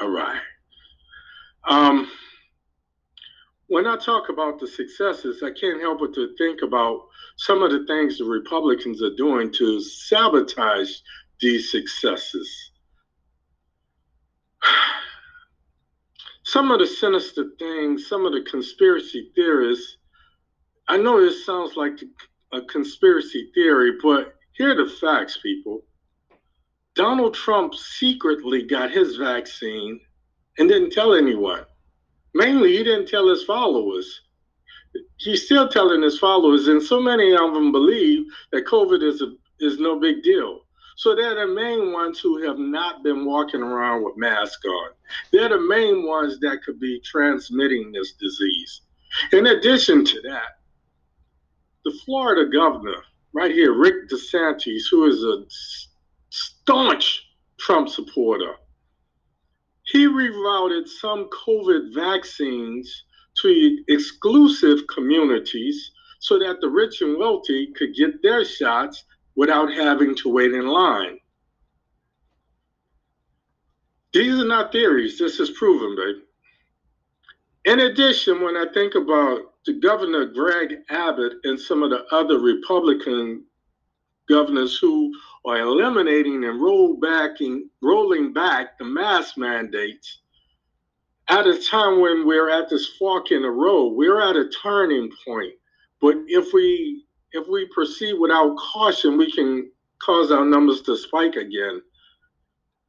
All 0.00 0.10
right. 0.10 0.40
Um, 1.68 2.10
when 3.68 3.86
I 3.86 3.96
talk 3.96 4.28
about 4.28 4.60
the 4.60 4.66
successes, 4.66 5.42
I 5.42 5.50
can't 5.50 5.80
help 5.80 5.98
but 6.00 6.14
to 6.14 6.34
think 6.36 6.62
about 6.62 7.00
some 7.36 7.62
of 7.62 7.70
the 7.72 7.84
things 7.86 8.18
the 8.18 8.24
Republicans 8.24 9.02
are 9.02 9.14
doing 9.16 9.52
to 9.54 9.80
sabotage 9.80 10.90
these 11.40 11.70
successes. 11.70 12.48
Some 16.44 16.70
of 16.70 16.78
the 16.78 16.86
sinister 16.86 17.44
things, 17.58 18.06
some 18.06 18.24
of 18.24 18.32
the 18.32 18.42
conspiracy 18.48 19.32
theorists, 19.34 19.96
I 20.88 20.96
know 20.96 21.20
this 21.20 21.44
sounds 21.44 21.76
like 21.76 21.98
a 22.52 22.60
conspiracy 22.62 23.50
theory, 23.52 23.94
but 24.00 24.34
here 24.52 24.70
are 24.70 24.86
the 24.86 24.88
facts, 24.88 25.38
people. 25.42 25.82
Donald 26.96 27.34
Trump 27.34 27.74
secretly 27.74 28.62
got 28.62 28.90
his 28.90 29.16
vaccine 29.16 30.00
and 30.58 30.68
didn't 30.68 30.90
tell 30.92 31.14
anyone. 31.14 31.64
Mainly, 32.34 32.76
he 32.76 32.82
didn't 32.82 33.08
tell 33.08 33.28
his 33.28 33.44
followers. 33.44 34.22
He's 35.18 35.44
still 35.44 35.68
telling 35.68 36.02
his 36.02 36.18
followers, 36.18 36.68
and 36.68 36.82
so 36.82 37.00
many 37.00 37.32
of 37.34 37.52
them 37.52 37.70
believe 37.70 38.26
that 38.52 38.66
COVID 38.66 39.02
is 39.02 39.20
a, 39.20 39.32
is 39.60 39.78
no 39.78 40.00
big 40.00 40.22
deal. 40.22 40.62
So 40.96 41.14
they're 41.14 41.34
the 41.34 41.52
main 41.52 41.92
ones 41.92 42.18
who 42.18 42.42
have 42.42 42.58
not 42.58 43.02
been 43.02 43.26
walking 43.26 43.60
around 43.60 44.02
with 44.02 44.16
masks 44.16 44.64
on. 44.64 44.90
They're 45.30 45.50
the 45.50 45.60
main 45.60 46.06
ones 46.06 46.40
that 46.40 46.62
could 46.64 46.80
be 46.80 47.00
transmitting 47.00 47.92
this 47.92 48.12
disease. 48.12 48.80
In 49.32 49.48
addition 49.48 50.04
to 50.06 50.20
that, 50.22 50.60
the 51.84 51.92
Florida 52.04 52.50
governor, 52.50 53.02
right 53.34 53.50
here, 53.50 53.74
Rick 53.74 54.08
DeSantis, 54.08 54.84
who 54.90 55.04
is 55.04 55.22
a 55.22 55.44
staunch 56.66 57.24
Trump 57.60 57.88
supporter, 57.88 58.54
he 59.84 60.06
rerouted 60.06 60.88
some 60.88 61.28
COVID 61.46 61.94
vaccines 61.94 63.04
to 63.40 63.78
exclusive 63.86 64.80
communities 64.92 65.92
so 66.18 66.40
that 66.40 66.60
the 66.60 66.68
rich 66.68 67.02
and 67.02 67.18
wealthy 67.18 67.72
could 67.76 67.94
get 67.94 68.20
their 68.20 68.44
shots 68.44 69.04
without 69.36 69.72
having 69.72 70.16
to 70.16 70.28
wait 70.28 70.52
in 70.52 70.66
line. 70.66 71.18
These 74.12 74.34
are 74.34 74.48
not 74.48 74.72
theories, 74.72 75.20
this 75.20 75.38
is 75.38 75.50
proven, 75.50 75.94
babe. 75.94 76.22
In 77.72 77.80
addition, 77.80 78.42
when 78.42 78.56
I 78.56 78.64
think 78.74 78.96
about 78.96 79.52
the 79.66 79.74
governor 79.74 80.24
Greg 80.24 80.78
Abbott 80.88 81.34
and 81.44 81.60
some 81.60 81.84
of 81.84 81.90
the 81.90 82.06
other 82.10 82.40
Republican 82.40 83.44
governors 84.28 84.78
who 84.78 85.12
are 85.44 85.58
eliminating 85.58 86.44
and 86.44 86.60
roll 86.60 86.96
backing, 86.96 87.68
rolling 87.82 88.32
back 88.32 88.78
the 88.78 88.84
mask 88.84 89.38
mandates 89.38 90.20
at 91.28 91.46
a 91.46 91.60
time 91.70 92.00
when 92.00 92.26
we're 92.26 92.50
at 92.50 92.68
this 92.68 92.86
fork 92.98 93.30
in 93.30 93.42
the 93.42 93.50
road. 93.50 93.94
We're 93.94 94.20
at 94.20 94.36
a 94.36 94.48
turning 94.62 95.10
point. 95.26 95.54
But 96.00 96.16
if 96.26 96.52
we 96.52 97.04
if 97.32 97.46
we 97.48 97.66
proceed 97.74 98.14
without 98.14 98.56
caution, 98.56 99.18
we 99.18 99.30
can 99.30 99.70
cause 100.02 100.30
our 100.30 100.44
numbers 100.44 100.82
to 100.82 100.96
spike 100.96 101.34
again. 101.34 101.82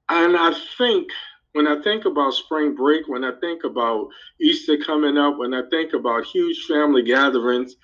And 0.10 0.38
I 0.38 0.53
think 0.77 1.10
when 1.53 1.67
I 1.67 1.82
think 1.82 2.06
about 2.06 2.34
spring 2.34 2.75
break, 2.75 3.08
when 3.08 3.24
I 3.24 3.32
think 3.41 3.63
about 3.63 4.08
Easter 4.39 4.77
coming 4.77 5.17
up, 5.17 5.38
when 5.38 5.53
I 5.53 5.63
think 5.70 5.94
about 5.94 6.25
huge 6.25 6.65
family 6.65 7.01
gatherings, 7.01 7.75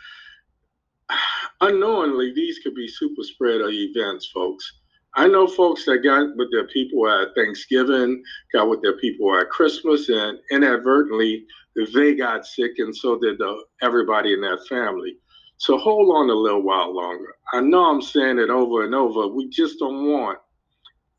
unknowingly, 1.62 2.34
these 2.34 2.60
could 2.60 2.76
be 2.76 2.88
super 2.88 3.24
spreader 3.24 3.70
events, 3.70 4.30
folks. 4.34 4.80
I 5.16 5.28
know 5.28 5.48
folks 5.48 5.86
that 5.86 6.00
got 6.00 6.36
with 6.38 6.52
their 6.52 6.68
people 6.68 7.08
at 7.08 7.36
Thanksgiving, 7.36 8.24
got 8.52 8.70
with 8.70 8.82
their 8.82 8.98
people 8.98 9.38
at 9.40 9.50
Christmas, 9.50 10.10
and 10.10 10.40
inadvertently 10.52 11.46
they 11.94 12.16
got 12.16 12.46
sick, 12.46 12.74
and 12.78 12.96
so 12.96 13.20
did 13.20 13.38
the, 13.38 13.64
everybody 13.82 14.34
in 14.34 14.42
that 14.42 14.66
family. 14.68 15.18
So 15.58 15.78
hold 15.78 16.16
on 16.16 16.30
a 16.30 16.34
little 16.34 16.64
while 16.64 16.94
longer. 16.94 17.36
I 17.54 17.62
know 17.62 17.86
I'm 17.86 18.02
saying 18.02 18.40
it 18.40 18.50
over 18.50 18.86
and 18.86 18.96
over. 18.96 19.28
We 19.28 19.50
just 19.50 19.80
don't 19.80 20.12
want 20.12 20.40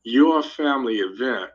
your 0.02 0.42
family 0.42 0.96
event 0.96 1.50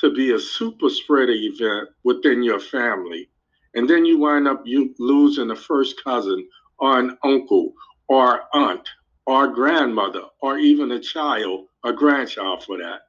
to 0.00 0.12
be 0.12 0.32
a 0.32 0.38
super 0.38 0.90
spreader 0.90 1.32
event 1.32 1.88
within 2.04 2.42
your 2.42 2.58
family. 2.58 3.28
And 3.74 3.88
then 3.88 4.04
you 4.04 4.18
wind 4.18 4.48
up 4.48 4.62
you 4.64 4.94
losing 4.98 5.50
a 5.50 5.56
first 5.56 6.02
cousin 6.02 6.46
or 6.82 6.98
an 6.98 7.16
uncle 7.24 7.72
or 8.08 8.42
aunt 8.52 8.86
or 9.24 9.46
grandmother 9.48 10.24
or 10.42 10.58
even 10.58 10.92
a 10.92 11.00
child 11.00 11.68
a 11.84 11.92
grandchild 11.92 12.62
for 12.64 12.78
that. 12.78 13.00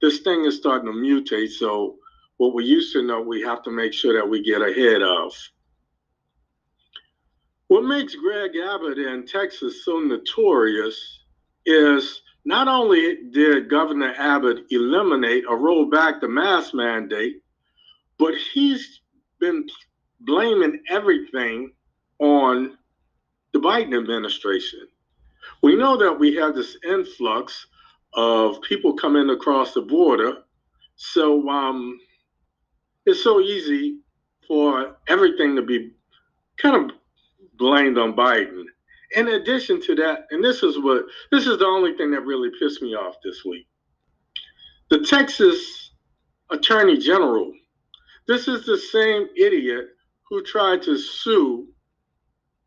This 0.00 0.20
thing 0.20 0.44
is 0.44 0.56
starting 0.56 0.86
to 0.86 0.98
mutate. 0.98 1.50
So 1.50 1.96
what 2.36 2.54
we 2.54 2.64
used 2.64 2.92
to 2.92 3.02
know, 3.02 3.20
we 3.20 3.40
have 3.42 3.62
to 3.64 3.70
make 3.70 3.92
sure 3.92 4.14
that 4.14 4.28
we 4.28 4.42
get 4.42 4.62
ahead 4.62 5.02
of. 5.02 5.32
What 7.68 7.84
makes 7.84 8.14
Greg 8.14 8.52
Abbott 8.56 8.98
in 8.98 9.26
Texas 9.26 9.84
so 9.84 10.00
notorious 10.00 11.20
is 11.66 12.22
not 12.44 12.68
only 12.68 13.30
did 13.30 13.68
Governor 13.68 14.14
Abbott 14.16 14.64
eliminate 14.70 15.44
or 15.48 15.58
roll 15.58 15.86
back 15.86 16.20
the 16.20 16.28
mask 16.28 16.74
mandate, 16.74 17.42
but 18.18 18.34
he's 18.52 19.00
been 19.38 19.66
blaming 20.20 20.80
everything 20.88 21.72
on 22.18 22.76
the 23.52 23.58
Biden 23.58 23.98
administration. 23.98 24.86
We 25.62 25.76
know 25.76 25.96
that 25.96 26.18
we 26.18 26.34
have 26.36 26.54
this 26.54 26.76
influx 26.84 27.66
of 28.14 28.60
people 28.62 28.94
coming 28.94 29.30
across 29.30 29.74
the 29.74 29.82
border. 29.82 30.38
So 30.96 31.48
um, 31.48 31.98
it's 33.06 33.22
so 33.22 33.40
easy 33.40 34.00
for 34.46 34.96
everything 35.08 35.56
to 35.56 35.62
be 35.62 35.92
kind 36.58 36.76
of 36.76 36.96
blamed 37.56 37.98
on 37.98 38.14
Biden. 38.14 38.64
In 39.16 39.28
addition 39.28 39.82
to 39.82 39.94
that, 39.96 40.26
and 40.30 40.42
this 40.42 40.62
is 40.62 40.78
what 40.78 41.04
this 41.32 41.46
is 41.46 41.58
the 41.58 41.66
only 41.66 41.96
thing 41.96 42.10
that 42.12 42.24
really 42.24 42.50
pissed 42.60 42.80
me 42.80 42.94
off 42.94 43.16
this 43.24 43.44
week. 43.44 43.66
The 44.88 45.00
Texas 45.00 45.90
Attorney 46.50 46.96
General, 46.98 47.52
this 48.28 48.46
is 48.46 48.64
the 48.64 48.78
same 48.78 49.28
idiot 49.36 49.88
who 50.28 50.42
tried 50.42 50.82
to 50.82 50.96
sue 50.96 51.66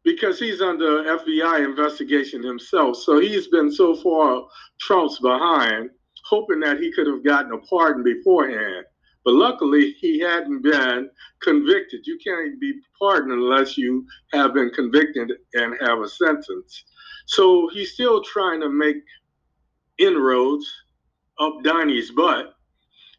because 0.03 0.39
he's 0.39 0.61
under 0.61 1.03
FBI 1.03 1.63
investigation 1.63 2.43
himself. 2.43 2.97
So 2.97 3.19
he's 3.19 3.47
been 3.47 3.71
so 3.71 3.95
far 3.95 4.43
Trump's 4.79 5.19
behind, 5.19 5.89
hoping 6.25 6.59
that 6.61 6.79
he 6.79 6.91
could 6.91 7.07
have 7.07 7.23
gotten 7.23 7.53
a 7.53 7.57
pardon 7.59 8.03
beforehand. 8.03 8.85
But 9.25 9.35
luckily, 9.35 9.95
he 9.99 10.19
hadn't 10.19 10.63
been 10.63 11.09
convicted. 11.41 12.05
You 12.05 12.17
can't 12.25 12.59
be 12.59 12.73
pardoned 12.99 13.31
unless 13.31 13.77
you 13.77 14.05
have 14.33 14.53
been 14.53 14.69
convicted 14.71 15.31
and 15.53 15.75
have 15.81 15.99
a 15.99 16.09
sentence. 16.09 16.83
So 17.27 17.69
he's 17.71 17.93
still 17.93 18.21
trying 18.21 18.59
to 18.61 18.69
make 18.69 18.97
inroads 19.97 20.69
up 21.39 21.63
Donnie's 21.63 22.11
butt. 22.11 22.53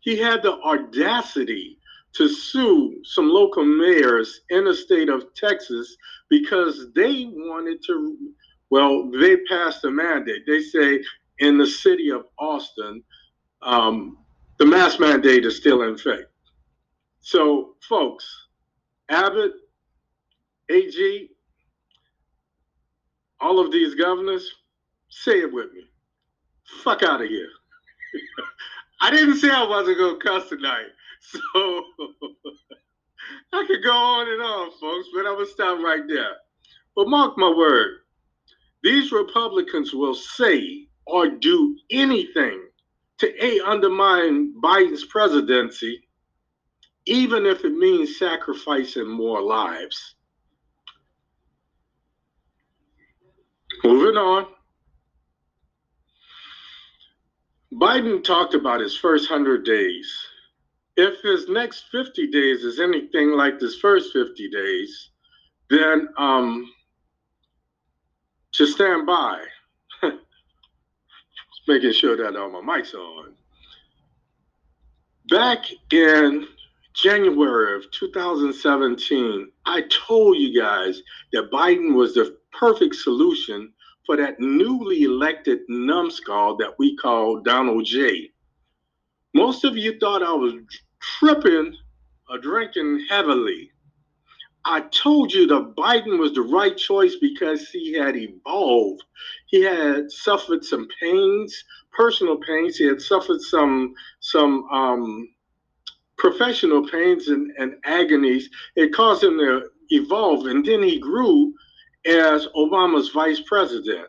He 0.02 0.18
had 0.18 0.42
the 0.42 0.52
audacity 0.60 1.78
to 2.16 2.28
sue 2.28 3.00
some 3.04 3.28
local 3.28 3.64
mayors 3.64 4.40
in 4.50 4.64
the 4.64 4.74
state 4.74 5.08
of 5.08 5.34
Texas 5.34 5.96
because 6.30 6.92
they 6.94 7.26
wanted 7.32 7.82
to, 7.86 8.16
well, 8.70 9.10
they 9.10 9.36
passed 9.48 9.84
a 9.84 9.90
mandate. 9.90 10.44
They 10.46 10.60
say 10.60 11.02
in 11.38 11.58
the 11.58 11.66
city 11.66 12.10
of 12.10 12.26
Austin, 12.38 13.02
um, 13.62 14.18
the 14.58 14.66
mask 14.66 15.00
mandate 15.00 15.44
is 15.44 15.56
still 15.56 15.82
in 15.82 15.94
effect. 15.94 16.30
So, 17.20 17.74
folks, 17.88 18.24
Abbott, 19.08 19.52
AG, 20.70 21.30
all 23.40 23.58
of 23.58 23.72
these 23.72 23.94
governors, 23.94 24.48
say 25.10 25.40
it 25.40 25.52
with 25.52 25.72
me. 25.72 25.84
Fuck 26.82 27.02
out 27.02 27.22
of 27.22 27.28
here. 27.28 27.48
I 29.00 29.10
didn't 29.10 29.36
say 29.36 29.50
I 29.50 29.66
wasn't 29.66 29.98
going 29.98 30.18
to 30.18 30.24
cuss 30.26 30.48
tonight. 30.48 30.86
So 31.30 31.40
I 33.52 33.64
could 33.66 33.82
go 33.82 33.92
on 33.92 34.28
and 34.28 34.42
on, 34.42 34.70
folks, 34.80 35.08
but 35.14 35.20
I'm 35.20 35.34
going 35.34 35.46
to 35.46 35.52
stop 35.52 35.78
right 35.80 36.02
there. 36.08 36.36
But 36.96 37.08
mark 37.08 37.38
my 37.38 37.48
word, 37.50 37.98
these 38.82 39.12
Republicans 39.12 39.94
will 39.94 40.14
say 40.14 40.86
or 41.06 41.28
do 41.28 41.76
anything 41.90 42.60
to 43.18 43.44
A, 43.44 43.60
undermine 43.60 44.54
Biden's 44.62 45.04
presidency, 45.04 46.06
even 47.06 47.46
if 47.46 47.64
it 47.64 47.72
means 47.72 48.18
sacrificing 48.18 49.08
more 49.08 49.40
lives. 49.40 50.16
Moving 53.82 54.16
on. 54.16 54.46
Biden 57.72 58.22
talked 58.22 58.54
about 58.54 58.80
his 58.80 58.96
first 58.96 59.30
100 59.30 59.64
days. 59.64 60.12
If 60.96 61.20
his 61.22 61.48
next 61.48 61.86
50 61.90 62.28
days 62.28 62.62
is 62.62 62.78
anything 62.78 63.30
like 63.30 63.58
this 63.58 63.78
first 63.78 64.12
50 64.12 64.48
days, 64.50 65.10
then 65.68 66.08
um, 66.16 66.70
just 68.52 68.74
stand 68.74 69.06
by. 69.06 69.42
just 70.02 70.16
making 71.68 71.92
sure 71.92 72.16
that 72.16 72.36
all 72.36 72.50
my 72.50 72.60
mics 72.60 72.94
are 72.94 72.98
on. 72.98 73.34
Back 75.30 75.64
in 75.90 76.46
January 76.92 77.76
of 77.76 77.90
2017, 77.90 79.48
I 79.66 79.82
told 80.06 80.36
you 80.38 80.60
guys 80.60 81.02
that 81.32 81.50
Biden 81.50 81.94
was 81.94 82.14
the 82.14 82.36
perfect 82.52 82.94
solution 82.94 83.72
for 84.06 84.16
that 84.16 84.38
newly 84.38 85.02
elected 85.02 85.60
numbskull 85.68 86.56
that 86.58 86.78
we 86.78 86.96
call 86.96 87.40
Donald 87.40 87.84
J. 87.86 88.30
Most 89.34 89.64
of 89.64 89.76
you 89.76 89.98
thought 89.98 90.22
I 90.22 90.32
was 90.32 90.54
tripping 91.18 91.76
or 92.30 92.38
drinking 92.38 93.06
heavily. 93.08 93.70
I 94.66 94.80
told 94.80 95.32
you 95.32 95.46
that 95.48 95.74
Biden 95.76 96.18
was 96.18 96.32
the 96.32 96.42
right 96.42 96.76
choice 96.76 97.16
because 97.20 97.68
he 97.68 97.92
had 97.92 98.16
evolved. 98.16 99.02
He 99.46 99.62
had 99.62 100.10
suffered 100.10 100.64
some 100.64 100.88
pains, 101.00 101.54
personal 101.92 102.38
pains. 102.38 102.76
He 102.76 102.86
had 102.86 103.00
suffered 103.00 103.40
some 103.42 103.94
some 104.20 104.64
um, 104.72 105.28
professional 106.16 106.88
pains 106.88 107.28
and, 107.28 107.52
and 107.58 107.74
agonies. 107.84 108.48
It 108.76 108.94
caused 108.94 109.22
him 109.22 109.38
to 109.38 109.68
evolve, 109.90 110.46
and 110.46 110.64
then 110.64 110.82
he 110.82 110.98
grew 110.98 111.52
as 112.06 112.46
Obama's 112.56 113.10
vice 113.10 113.40
president. 113.46 114.06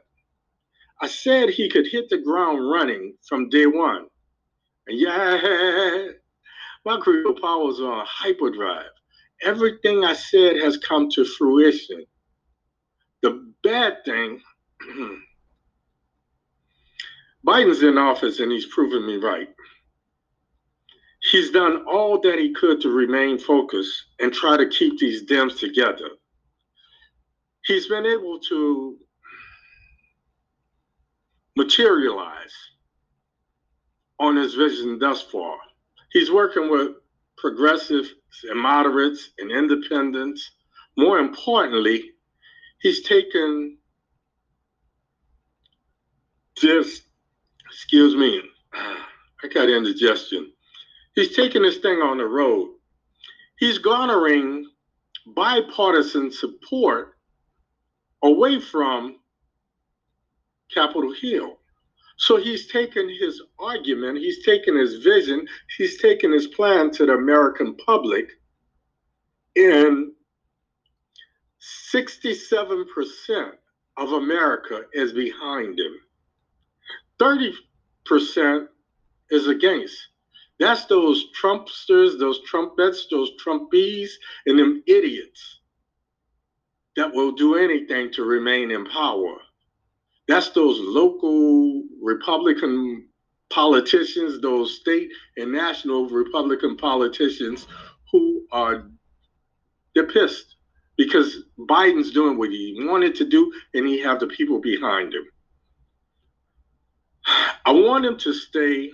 I 1.01 1.07
said 1.07 1.49
he 1.49 1.69
could 1.69 1.87
hit 1.87 2.09
the 2.09 2.17
ground 2.17 2.69
running 2.69 3.15
from 3.27 3.49
day 3.49 3.65
one. 3.65 4.07
And 4.87 4.97
yeah, 4.97 6.07
my 6.85 6.97
creative 6.99 7.41
powers 7.41 7.79
are 7.79 7.91
on 7.91 8.05
hyperdrive. 8.07 8.89
Everything 9.41 10.03
I 10.05 10.13
said 10.13 10.57
has 10.57 10.77
come 10.77 11.09
to 11.11 11.25
fruition. 11.25 12.05
The 13.21 13.53
bad 13.63 14.05
thing, 14.05 14.41
Biden's 17.47 17.83
in 17.83 17.97
office 17.97 18.39
and 18.39 18.51
he's 18.51 18.67
proven 18.67 19.05
me 19.05 19.17
right. 19.17 19.49
He's 21.31 21.51
done 21.51 21.85
all 21.87 22.21
that 22.21 22.37
he 22.37 22.53
could 22.53 22.81
to 22.81 22.89
remain 22.89 23.39
focused 23.39 23.93
and 24.19 24.31
try 24.31 24.57
to 24.57 24.69
keep 24.69 24.99
these 24.99 25.25
Dems 25.25 25.59
together 25.59 26.09
he's 27.65 27.87
been 27.87 28.05
able 28.05 28.39
to 28.39 28.97
materialize 31.57 32.53
on 34.19 34.35
his 34.35 34.53
vision 34.53 34.99
thus 34.99 35.21
far. 35.23 35.57
He's 36.15 36.31
working 36.31 36.69
with 36.69 36.91
progressives 37.37 38.07
and 38.49 38.57
moderates 38.57 39.31
and 39.37 39.51
independents. 39.51 40.49
More 40.97 41.19
importantly, 41.19 42.11
he's 42.79 43.03
taken 43.03 43.77
this, 46.61 47.01
excuse 47.69 48.15
me, 48.15 48.41
I 48.73 49.47
got 49.53 49.69
indigestion. 49.69 50.53
He's 51.15 51.35
taking 51.35 51.63
this 51.63 51.79
thing 51.79 51.97
on 51.97 52.17
the 52.17 52.25
road. 52.25 52.69
He's 53.59 53.77
garnering 53.77 54.65
bipartisan 55.35 56.31
support 56.31 57.17
away 58.23 58.61
from 58.61 59.19
Capitol 60.73 61.13
Hill. 61.13 61.57
So 62.17 62.37
he's 62.37 62.71
taken 62.71 63.09
his 63.09 63.41
argument, 63.59 64.19
he's 64.19 64.45
taken 64.45 64.77
his 64.77 65.03
vision, 65.03 65.45
he's 65.77 66.01
taken 66.01 66.31
his 66.31 66.47
plan 66.47 66.91
to 66.91 67.05
the 67.05 67.13
American 67.13 67.75
public, 67.77 68.29
and 69.55 70.11
67% 71.93 73.51
of 73.97 74.11
America 74.13 74.81
is 74.93 75.13
behind 75.13 75.79
him. 75.79 75.95
30% 77.19 78.67
is 79.29 79.47
against. 79.47 79.97
That's 80.59 80.85
those 80.85 81.25
Trumpsters, 81.41 82.17
those 82.17 82.41
Trumpets, 82.43 83.07
those 83.11 83.31
Trumpies, 83.43 84.11
and 84.45 84.57
them 84.57 84.83
idiots 84.87 85.59
that 86.95 87.13
will 87.13 87.31
do 87.31 87.55
anything 87.55 88.11
to 88.13 88.23
remain 88.23 88.71
in 88.71 88.85
power. 88.85 89.37
That's 90.27 90.49
those 90.49 90.79
local 90.79 91.83
Republican 92.01 93.07
politicians, 93.49 94.41
those 94.41 94.79
state 94.79 95.09
and 95.37 95.51
national 95.51 96.09
Republican 96.09 96.77
politicians 96.77 97.67
who 98.11 98.45
are 98.51 98.89
they're 99.93 100.07
pissed 100.07 100.55
because 100.97 101.43
Biden's 101.59 102.11
doing 102.11 102.37
what 102.37 102.49
he 102.49 102.75
wanted 102.79 103.15
to 103.15 103.25
do 103.25 103.51
and 103.73 103.87
he 103.87 103.99
have 104.01 104.19
the 104.19 104.27
people 104.27 104.59
behind 104.59 105.13
him. 105.13 105.25
I 107.65 107.71
want 107.71 108.05
him 108.05 108.17
to 108.19 108.33
stay 108.33 108.91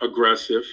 aggressive, 0.00 0.64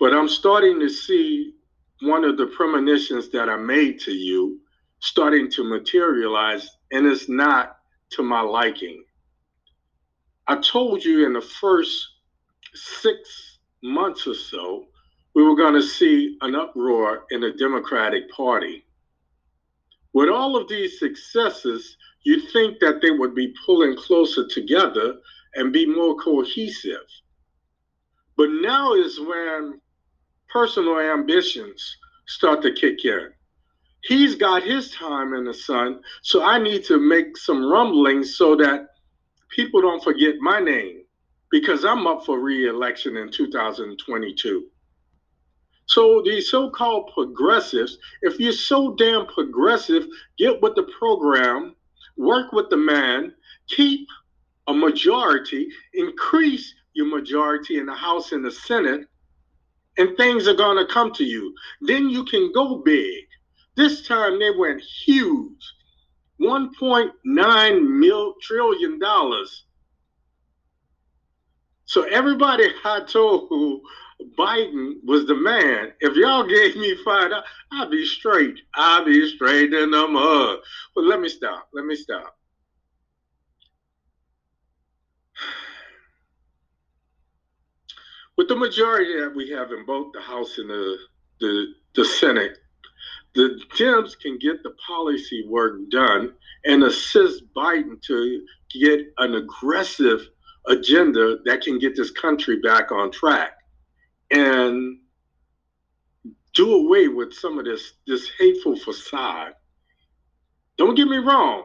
but 0.00 0.12
I'm 0.14 0.28
starting 0.28 0.80
to 0.80 0.88
see 0.88 1.54
one 2.02 2.24
of 2.24 2.36
the 2.36 2.46
premonitions 2.46 3.30
that 3.30 3.48
I 3.48 3.56
made 3.56 4.00
to 4.00 4.12
you 4.12 4.60
starting 5.00 5.50
to 5.52 5.64
materialize 5.64 6.68
and 6.90 7.06
it's 7.06 7.28
not 7.28 7.75
to 8.10 8.22
my 8.22 8.40
liking. 8.40 9.04
I 10.48 10.60
told 10.60 11.04
you 11.04 11.26
in 11.26 11.32
the 11.32 11.40
first 11.40 12.06
six 12.74 13.58
months 13.82 14.26
or 14.26 14.34
so, 14.34 14.86
we 15.34 15.42
were 15.42 15.56
going 15.56 15.74
to 15.74 15.82
see 15.82 16.38
an 16.40 16.54
uproar 16.54 17.24
in 17.30 17.40
the 17.40 17.52
Democratic 17.52 18.30
Party. 18.30 18.84
With 20.12 20.28
all 20.30 20.56
of 20.56 20.68
these 20.68 20.98
successes, 20.98 21.96
you'd 22.24 22.50
think 22.52 22.78
that 22.80 23.00
they 23.02 23.10
would 23.10 23.34
be 23.34 23.54
pulling 23.64 23.96
closer 23.96 24.46
together 24.48 25.14
and 25.54 25.72
be 25.72 25.86
more 25.86 26.16
cohesive. 26.16 27.06
But 28.36 28.50
now 28.50 28.94
is 28.94 29.20
when 29.20 29.80
personal 30.48 30.98
ambitions 31.00 31.96
start 32.26 32.62
to 32.62 32.72
kick 32.72 33.04
in 33.04 33.30
he's 34.06 34.34
got 34.34 34.62
his 34.62 34.90
time 34.90 35.34
in 35.34 35.44
the 35.44 35.54
sun. 35.54 36.00
So 36.22 36.42
I 36.42 36.58
need 36.58 36.84
to 36.84 36.98
make 36.98 37.36
some 37.36 37.64
rumblings 37.70 38.36
so 38.36 38.56
that 38.56 38.88
people 39.50 39.80
don't 39.80 40.02
forget 40.02 40.34
my 40.40 40.60
name 40.60 41.02
because 41.50 41.84
I'm 41.84 42.06
up 42.06 42.24
for 42.24 42.40
re-election 42.40 43.16
in 43.16 43.30
2022. 43.30 44.66
So 45.88 46.20
these 46.24 46.50
so-called 46.50 47.12
progressives, 47.14 47.98
if 48.22 48.40
you're 48.40 48.52
so 48.52 48.94
damn 48.96 49.26
progressive, 49.26 50.06
get 50.36 50.60
with 50.60 50.74
the 50.74 50.88
program, 50.98 51.76
work 52.16 52.52
with 52.52 52.70
the 52.70 52.76
man, 52.76 53.32
keep 53.68 54.06
a 54.66 54.74
majority, 54.74 55.68
increase 55.94 56.74
your 56.94 57.06
majority 57.06 57.78
in 57.78 57.86
the 57.86 57.94
House 57.94 58.32
and 58.32 58.44
the 58.44 58.50
Senate, 58.50 59.06
and 59.98 60.16
things 60.16 60.48
are 60.48 60.54
going 60.54 60.76
to 60.76 60.92
come 60.92 61.12
to 61.12 61.24
you. 61.24 61.54
Then 61.80 62.08
you 62.08 62.24
can 62.24 62.52
go 62.52 62.82
big. 62.84 63.24
This 63.76 64.06
time 64.06 64.38
they 64.38 64.50
went 64.50 64.82
huge. 65.04 65.74
$1.9 66.40 67.98
mil 67.98 68.34
trillion 68.42 68.98
dollars. 68.98 69.64
So 71.86 72.02
everybody 72.04 72.66
I 72.84 73.00
told 73.00 73.50
Biden 74.38 74.94
was 75.04 75.26
the 75.26 75.34
man. 75.34 75.92
If 76.00 76.16
y'all 76.16 76.46
gave 76.46 76.76
me 76.76 76.96
five, 77.04 77.30
I'd 77.72 77.90
be 77.90 78.04
straight. 78.06 78.58
I'd 78.74 79.04
be 79.04 79.28
straight 79.34 79.72
in 79.72 79.90
the 79.90 80.08
mud. 80.08 80.58
But 80.94 81.04
let 81.04 81.20
me 81.20 81.28
stop. 81.28 81.68
Let 81.72 81.84
me 81.84 81.96
stop. 81.96 82.36
With 88.36 88.48
the 88.48 88.56
majority 88.56 89.20
that 89.20 89.34
we 89.34 89.50
have 89.50 89.72
in 89.72 89.86
both 89.86 90.12
the 90.12 90.20
House 90.20 90.58
and 90.58 90.70
the 90.70 90.98
the, 91.40 91.66
the 91.94 92.04
Senate, 92.04 92.58
the 93.36 93.60
Dems 93.76 94.18
can 94.18 94.38
get 94.38 94.62
the 94.62 94.74
policy 94.86 95.46
work 95.46 95.78
done 95.90 96.32
and 96.64 96.82
assist 96.82 97.44
Biden 97.54 98.02
to 98.02 98.44
get 98.72 99.12
an 99.18 99.34
aggressive 99.34 100.26
agenda 100.66 101.36
that 101.44 101.60
can 101.60 101.78
get 101.78 101.94
this 101.94 102.10
country 102.10 102.58
back 102.60 102.90
on 102.90 103.12
track 103.12 103.52
and 104.32 104.98
do 106.54 106.74
away 106.74 107.08
with 107.08 107.34
some 107.34 107.58
of 107.58 107.66
this 107.66 107.92
this 108.06 108.30
hateful 108.38 108.76
facade. 108.76 109.52
Don't 110.78 110.96
get 110.96 111.06
me 111.06 111.18
wrong. 111.18 111.64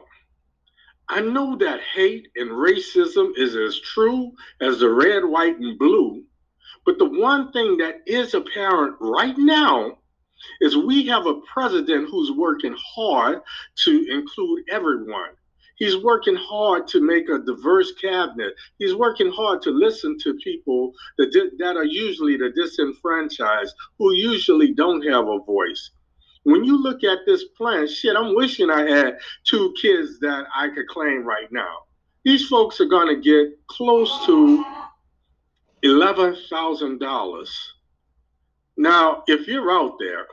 I 1.09 1.21
know 1.21 1.57
that 1.57 1.81
hate 1.93 2.27
and 2.35 2.51
racism 2.51 3.31
is 3.35 3.55
as 3.55 3.79
true 3.79 4.31
as 4.61 4.79
the 4.79 4.89
red, 4.89 5.25
white, 5.25 5.57
and 5.57 5.77
blue. 5.79 6.23
But 6.85 6.99
the 6.99 7.09
one 7.09 7.51
thing 7.51 7.77
that 7.77 8.01
is 8.05 8.33
apparent 8.33 8.95
right 8.99 9.37
now 9.37 9.97
is 10.61 10.77
we 10.77 11.05
have 11.07 11.25
a 11.25 11.41
president 11.53 12.09
who's 12.09 12.31
working 12.31 12.75
hard 12.77 13.41
to 13.83 14.05
include 14.09 14.63
everyone. 14.69 15.29
He's 15.81 15.97
working 15.97 16.35
hard 16.35 16.87
to 16.89 17.01
make 17.01 17.27
a 17.29 17.39
diverse 17.39 17.91
cabinet. 17.93 18.53
He's 18.77 18.93
working 18.93 19.31
hard 19.31 19.63
to 19.63 19.71
listen 19.71 20.15
to 20.19 20.35
people 20.35 20.93
that, 21.17 21.31
that 21.57 21.75
are 21.75 21.85
usually 21.85 22.37
the 22.37 22.51
disenfranchised, 22.51 23.75
who 23.97 24.13
usually 24.13 24.73
don't 24.73 25.03
have 25.07 25.27
a 25.27 25.39
voice. 25.39 25.89
When 26.43 26.63
you 26.63 26.81
look 26.81 27.03
at 27.03 27.19
this 27.25 27.45
plan, 27.57 27.87
shit, 27.87 28.15
I'm 28.15 28.35
wishing 28.35 28.69
I 28.69 28.87
had 28.89 29.17
two 29.43 29.73
kids 29.81 30.19
that 30.19 30.45
I 30.55 30.69
could 30.69 30.87
claim 30.87 31.23
right 31.23 31.51
now. 31.51 31.85
These 32.23 32.47
folks 32.47 32.79
are 32.79 32.85
going 32.85 33.07
to 33.07 33.19
get 33.19 33.57
close 33.67 34.25
to 34.27 34.63
$11,000. 35.83 37.49
Now, 38.77 39.23
if 39.27 39.47
you're 39.47 39.71
out 39.71 39.97
there 39.99 40.25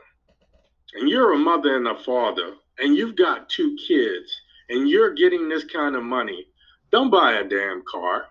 and 0.93 1.09
you're 1.09 1.33
a 1.33 1.37
mother 1.37 1.77
and 1.77 1.87
a 1.87 1.95
father 2.03 2.53
and 2.79 2.95
you've 2.95 3.15
got 3.15 3.49
two 3.49 3.77
kids, 3.87 4.31
and 4.69 4.87
you're 4.87 5.13
getting 5.13 5.49
this 5.49 5.65
kind 5.65 5.95
of 5.95 6.03
money, 6.03 6.47
don't 6.91 7.09
buy 7.09 7.33
a 7.33 7.43
damn 7.43 7.83
car. 7.89 8.27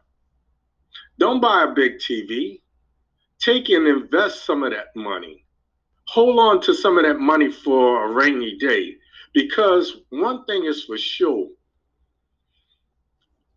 Don't 1.19 1.41
buy 1.41 1.65
a 1.65 1.75
big 1.75 1.99
TV. 1.99 2.61
Take 3.41 3.69
and 3.69 3.87
invest 3.87 4.47
some 4.47 4.63
of 4.63 4.73
that 4.73 4.95
money. 4.97 5.45
Hold 6.09 6.39
on 6.39 6.61
to 6.63 6.75
some 6.75 6.97
of 6.97 7.05
that 7.05 7.19
money 7.19 7.53
for 7.53 8.09
a 8.09 8.13
rainy 8.13 8.57
day. 8.57 8.95
Because 9.35 9.99
one 10.11 10.45
thing 10.47 10.65
is 10.65 10.85
for 10.85 10.97
sure. 10.97 11.49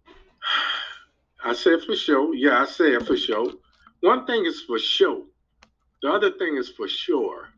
I 1.44 1.54
say 1.54 1.80
for 1.86 1.96
sure. 1.96 2.36
Yeah, 2.36 2.62
I 2.62 2.66
say 2.66 2.94
it 2.94 3.08
for 3.08 3.18
sure. 3.18 3.52
One 4.02 4.26
thing 4.26 4.46
is 4.46 4.62
for 4.62 4.78
sure. 4.80 5.24
The 6.02 6.10
other 6.10 6.32
thing 6.32 6.58
is 6.58 6.70
for 6.70 6.88
sure. 6.88 7.50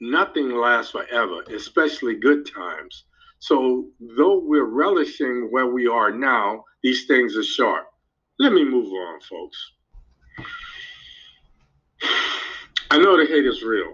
Nothing 0.00 0.50
lasts 0.50 0.92
forever, 0.92 1.42
especially 1.54 2.14
good 2.14 2.46
times. 2.52 3.04
So, 3.40 3.88
though 4.16 4.38
we're 4.38 4.64
relishing 4.64 5.48
where 5.50 5.66
we 5.66 5.86
are 5.88 6.10
now, 6.10 6.64
these 6.82 7.06
things 7.06 7.36
are 7.36 7.42
sharp. 7.42 7.86
Let 8.38 8.52
me 8.52 8.64
move 8.64 8.92
on, 8.92 9.20
folks. 9.20 9.72
I 12.90 12.98
know 12.98 13.16
the 13.16 13.26
hate 13.26 13.46
is 13.46 13.62
real. 13.62 13.92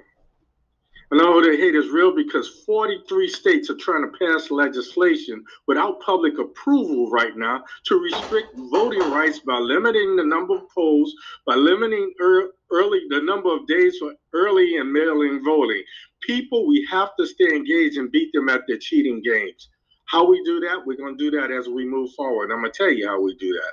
I 1.12 1.16
know 1.16 1.40
the 1.40 1.56
hate 1.56 1.74
is 1.74 1.90
real 1.90 2.14
because 2.14 2.62
43 2.66 3.28
states 3.28 3.70
are 3.70 3.76
trying 3.76 4.02
to 4.02 4.18
pass 4.18 4.50
legislation 4.50 5.44
without 5.66 6.00
public 6.00 6.38
approval 6.38 7.10
right 7.10 7.36
now 7.36 7.62
to 7.84 8.00
restrict 8.00 8.48
voting 8.70 9.10
rights 9.10 9.40
by 9.40 9.58
limiting 9.58 10.16
the 10.16 10.24
number 10.24 10.56
of 10.56 10.68
polls, 10.74 11.14
by 11.46 11.54
limiting 11.54 12.12
er, 12.20 12.50
early 12.74 13.00
the 13.08 13.20
number 13.22 13.54
of 13.54 13.66
days 13.66 13.96
for 13.98 14.12
early 14.32 14.76
and 14.78 14.92
mail-in 14.92 15.44
voting. 15.44 15.82
People, 16.22 16.66
we 16.66 16.86
have 16.90 17.10
to 17.18 17.26
stay 17.26 17.48
engaged 17.54 17.96
and 17.96 18.10
beat 18.10 18.30
them 18.32 18.48
at 18.48 18.62
their 18.66 18.78
cheating 18.78 19.22
games. 19.22 19.68
How 20.06 20.28
we 20.28 20.42
do 20.44 20.60
that? 20.60 20.84
We're 20.84 20.96
going 20.96 21.16
to 21.16 21.30
do 21.30 21.38
that 21.38 21.50
as 21.50 21.68
we 21.68 21.84
move 21.86 22.10
forward. 22.16 22.50
I'm 22.50 22.60
going 22.60 22.72
to 22.72 22.76
tell 22.76 22.90
you 22.90 23.06
how 23.06 23.20
we 23.22 23.36
do 23.36 23.52
that. 23.52 23.72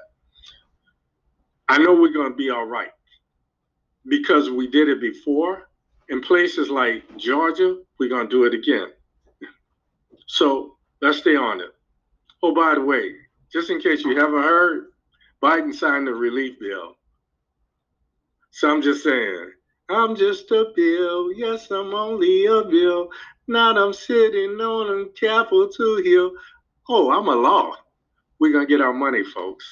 I 1.70 1.78
know 1.78 1.94
we're 1.94 2.14
going 2.14 2.32
to 2.32 2.36
be 2.36 2.50
all 2.50 2.66
right 2.66 2.92
because 4.08 4.50
we 4.50 4.68
did 4.70 4.90
it 4.90 5.00
before 5.00 5.70
in 6.10 6.22
places 6.22 6.70
like 6.70 7.04
Georgia, 7.18 7.78
we're 8.00 8.10
going 8.10 8.28
to 8.28 8.30
do 8.30 8.44
it 8.44 8.54
again. 8.54 8.88
So 10.28 10.76
let's 11.02 11.20
stay 11.20 11.36
on 11.36 11.62
it. 11.62 11.70
Oh, 12.44 12.54
by 12.54 12.76
the 12.76 12.82
way, 12.82 13.14
just 13.52 13.70
in 13.70 13.80
case 13.80 14.04
you 14.04 14.18
haven't 14.18 14.44
heard, 14.44 14.88
Biden 15.42 15.74
signed 15.74 16.08
the 16.08 16.14
relief 16.14 16.60
bill. 16.60 16.96
So 18.52 18.70
I'm 18.70 18.82
just 18.82 19.04
saying, 19.04 19.52
I'm 19.90 20.16
just 20.16 20.52
a 20.52 20.72
bill. 20.76 21.34
Yes, 21.34 21.72
I'm 21.72 21.94
only 21.94 22.46
a 22.46 22.64
bill. 22.64 23.10
Now 23.48 23.76
I'm 23.76 23.94
sitting 23.94 24.60
on 24.60 25.02
a 25.02 25.06
Capitol 25.20 26.02
Hill. 26.04 26.32
Oh, 26.90 27.12
I'm 27.12 27.28
a 27.28 27.36
law. 27.36 27.74
We're 28.40 28.52
going 28.52 28.68
to 28.68 28.70
get 28.70 28.82
our 28.82 28.94
money, 28.94 29.24
folks. 29.24 29.66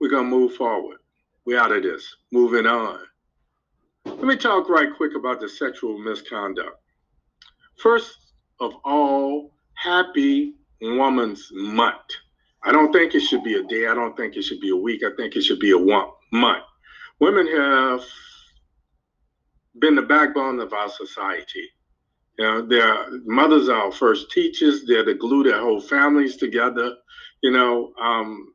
We're 0.00 0.10
going 0.10 0.30
to 0.30 0.36
move 0.36 0.54
forward. 0.54 0.98
We're 1.44 1.60
out 1.60 1.72
of 1.72 1.82
this. 1.82 2.16
Moving 2.32 2.66
on. 2.66 3.00
Let 4.04 4.24
me 4.24 4.36
talk 4.36 4.68
right 4.68 4.88
quick 4.96 5.12
about 5.16 5.40
the 5.40 5.48
sexual 5.48 5.98
misconduct. 5.98 6.76
First 7.78 8.32
of 8.60 8.72
all, 8.84 9.52
happy 9.74 10.54
Woman's 10.80 11.48
Month. 11.52 11.96
I 12.62 12.72
don't 12.72 12.92
think 12.92 13.14
it 13.14 13.20
should 13.20 13.42
be 13.42 13.54
a 13.54 13.62
day. 13.64 13.86
I 13.86 13.94
don't 13.94 14.16
think 14.16 14.36
it 14.36 14.42
should 14.42 14.60
be 14.60 14.70
a 14.70 14.76
week. 14.76 15.02
I 15.04 15.14
think 15.16 15.34
it 15.36 15.42
should 15.42 15.60
be 15.60 15.72
a 15.72 15.78
one 15.78 16.08
month. 16.32 16.64
Women 17.20 17.46
have 17.48 18.02
been 19.78 19.94
the 19.94 20.02
backbone 20.02 20.58
of 20.60 20.72
our 20.72 20.88
society. 20.88 21.68
You 22.38 22.44
know, 22.44 22.62
their 22.62 23.20
mothers 23.26 23.68
are 23.68 23.84
our 23.84 23.92
first 23.92 24.30
teachers. 24.30 24.86
They're 24.86 25.04
the 25.04 25.14
glue 25.14 25.42
that 25.44 25.60
hold 25.60 25.86
families 25.88 26.36
together. 26.36 26.96
You 27.42 27.50
know, 27.50 27.92
um, 28.00 28.54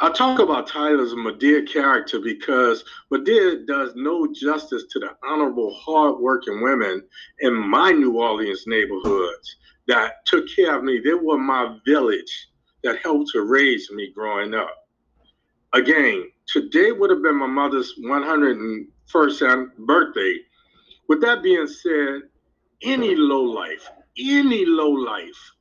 I 0.00 0.10
talk 0.10 0.40
about 0.40 0.66
Tyler 0.66 1.04
as 1.04 1.12
a 1.12 1.16
Madea 1.16 1.70
character 1.70 2.18
because 2.18 2.82
Madea 3.12 3.66
does 3.66 3.92
no 3.94 4.26
justice 4.32 4.84
to 4.90 4.98
the 4.98 5.10
honorable, 5.22 5.72
hardworking 5.74 6.62
women 6.62 7.02
in 7.40 7.54
my 7.54 7.92
New 7.92 8.18
Orleans 8.18 8.64
neighborhoods 8.66 9.56
that 9.86 10.24
took 10.26 10.46
care 10.56 10.76
of 10.76 10.84
me. 10.84 11.00
They 11.04 11.14
were 11.14 11.38
my 11.38 11.76
village 11.86 12.48
that 12.82 12.98
helped 13.02 13.30
to 13.32 13.42
raise 13.42 13.90
me 13.92 14.10
growing 14.12 14.54
up. 14.54 14.74
Again, 15.72 16.30
today 16.48 16.90
would 16.90 17.10
have 17.10 17.22
been 17.22 17.36
my 17.36 17.46
mother's 17.46 17.94
101st 18.02 19.76
birthday. 19.78 20.36
With 21.08 21.20
that 21.20 21.42
being 21.42 21.68
said, 21.68 22.22
any 22.82 23.14
low 23.14 23.42
life, 23.42 23.88
any 24.18 24.64
low 24.64 24.90
life 24.90 25.52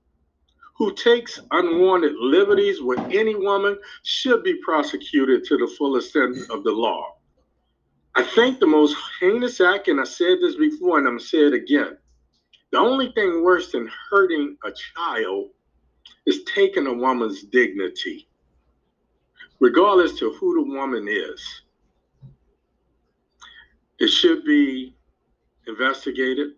who 0.78 0.96
takes 0.96 1.40
unwanted 1.52 2.14
liberties 2.16 2.82
with 2.82 3.00
any 3.12 3.36
woman 3.36 3.78
should 4.04 4.44
be 4.44 4.56
prosecuted 4.64 5.44
to 5.44 5.58
the 5.58 5.68
full 5.78 5.98
extent 5.98 6.38
of 6.50 6.64
the 6.64 6.72
law. 6.72 7.18
I 8.16 8.24
think 8.24 8.60
the 8.60 8.68
most 8.68 8.96
heinous 9.20 9.60
act, 9.60 9.90
and 9.90 10.00
I 10.00 10.06
said 10.06 10.38
this 10.42 10.56
before 10.56 10.98
and 10.98 11.08
I'm 11.08 11.18
going 11.18 11.20
to 11.20 11.26
say 11.26 11.46
it 11.46 11.54
again, 11.54 11.98
the 12.72 12.80
only 12.80 13.12
thing 13.12 13.44
worse 13.44 13.72
than 13.72 13.92
hurting 14.10 14.58
a 14.64 14.72
child 14.96 15.50
is 16.26 16.44
taking 16.46 16.88
a 16.88 16.94
woman's 16.94 17.44
dignity, 17.44 18.29
regardless 19.60 20.18
to 20.20 20.34
who 20.34 20.56
the 20.56 20.74
woman 20.74 21.08
is. 21.08 21.62
It 24.00 24.08
should 24.08 24.44
be 24.46 24.96
investigated 25.68 26.52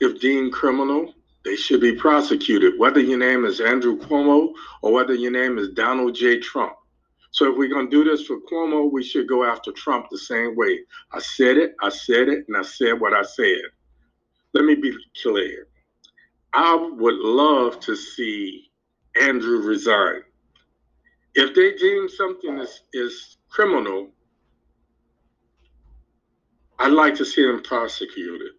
if 0.00 0.20
deemed 0.20 0.52
criminal 0.52 1.14
they 1.44 1.56
should 1.56 1.82
be 1.82 1.94
prosecuted, 1.94 2.78
whether 2.78 3.00
your 3.00 3.18
name 3.18 3.44
is 3.44 3.60
Andrew 3.60 3.98
Cuomo 3.98 4.52
or 4.80 4.92
whether 4.92 5.14
your 5.14 5.30
name 5.30 5.58
is 5.58 5.70
Donald 5.70 6.14
J. 6.14 6.40
Trump. 6.40 6.72
So 7.32 7.50
if 7.50 7.58
we're 7.58 7.68
going 7.68 7.90
to 7.90 8.04
do 8.04 8.08
this 8.08 8.26
for 8.26 8.38
Cuomo, 8.50 8.90
we 8.90 9.02
should 9.02 9.28
go 9.28 9.44
after 9.44 9.70
Trump 9.72 10.06
the 10.10 10.18
same 10.18 10.56
way. 10.56 10.80
I 11.12 11.20
said 11.20 11.58
it, 11.58 11.74
I 11.82 11.90
said 11.90 12.28
it, 12.28 12.44
and 12.48 12.56
I 12.56 12.62
said 12.62 12.98
what 12.98 13.12
I 13.12 13.22
said. 13.22 13.60
Let 14.54 14.64
me 14.64 14.74
be 14.74 14.96
clear. 15.20 15.66
I 16.54 16.74
would 16.76 17.16
love 17.16 17.78
to 17.80 17.94
see 17.96 18.70
Andrew 19.20 19.58
resign. 19.58 20.22
If 21.34 21.54
they 21.54 21.74
deem 21.74 22.08
something 22.08 22.58
is, 22.58 22.82
is 22.92 23.38
criminal, 23.48 24.10
I'd 26.78 26.92
like 26.92 27.14
to 27.16 27.24
see 27.24 27.44
them 27.44 27.62
prosecuted. 27.62 28.52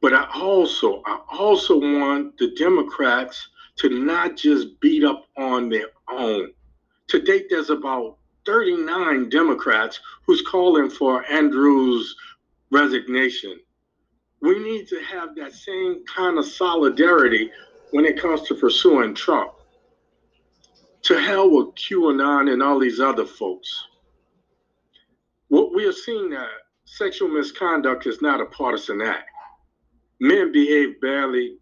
But 0.00 0.14
I 0.14 0.26
also, 0.34 1.02
I 1.04 1.20
also 1.30 1.78
want 1.78 2.38
the 2.38 2.54
Democrats 2.56 3.48
to 3.76 3.88
not 3.88 4.36
just 4.36 4.80
beat 4.80 5.04
up 5.04 5.26
on 5.36 5.68
their 5.68 5.88
own. 6.10 6.52
To 7.08 7.20
date, 7.20 7.46
there's 7.50 7.70
about 7.70 8.18
39 8.46 9.28
Democrats 9.28 10.00
who's 10.26 10.42
calling 10.42 10.88
for 10.88 11.24
Andrew's 11.30 12.14
resignation. 12.70 13.58
We 14.40 14.58
need 14.58 14.88
to 14.88 15.00
have 15.02 15.34
that 15.36 15.52
same 15.52 16.04
kind 16.06 16.38
of 16.38 16.46
solidarity 16.46 17.50
when 17.90 18.06
it 18.06 18.20
comes 18.20 18.42
to 18.48 18.54
pursuing 18.54 19.14
Trump. 19.14 19.52
To 21.04 21.18
hell 21.18 21.50
with 21.50 21.74
QAnon 21.74 22.52
and 22.52 22.62
all 22.62 22.78
these 22.78 23.00
other 23.00 23.24
folks. 23.24 23.86
What 25.48 25.74
we 25.74 25.86
are 25.86 25.92
seeing 25.92 26.30
that 26.30 26.48
sexual 26.84 27.28
misconduct 27.28 28.06
is 28.06 28.22
not 28.22 28.40
a 28.40 28.46
partisan 28.46 29.00
act. 29.00 29.28
Men 30.20 30.52
behave 30.52 31.00
badly 31.00 31.56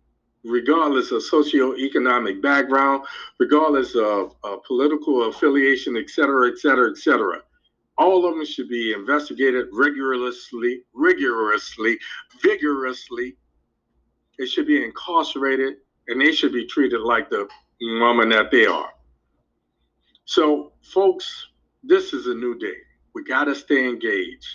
regardless 0.45 1.11
of 1.13 1.23
socioeconomic 1.23 2.43
background, 2.43 3.05
regardless 3.39 3.95
of 3.95 4.35
uh, 4.45 4.57
political 4.67 5.29
affiliation, 5.29 5.97
et 5.97 6.11
cetera, 6.11 6.49
et 6.49 6.59
cetera, 6.59 6.91
et 6.91 6.97
cetera. 6.97 7.41
All 7.97 8.27
of 8.27 8.35
them 8.35 8.45
should 8.45 8.69
be 8.69 8.93
investigated 8.93 9.67
rigorously, 9.73 10.83
rigorously, 10.95 11.99
vigorously. 12.43 13.37
They 14.39 14.47
should 14.47 14.67
be 14.67 14.85
incarcerated, 14.85 15.75
and 16.07 16.21
they 16.21 16.33
should 16.33 16.53
be 16.53 16.67
treated 16.67 17.01
like 17.01 17.29
the 17.31 17.49
woman 17.81 18.29
that 18.31 18.51
they 18.51 18.67
are. 18.67 18.91
So, 20.29 20.73
folks, 20.83 21.47
this 21.83 22.13
is 22.13 22.27
a 22.27 22.35
new 22.35 22.59
day. 22.59 22.77
We 23.15 23.25
got 23.25 23.45
to 23.45 23.55
stay 23.55 23.89
engaged. 23.89 24.47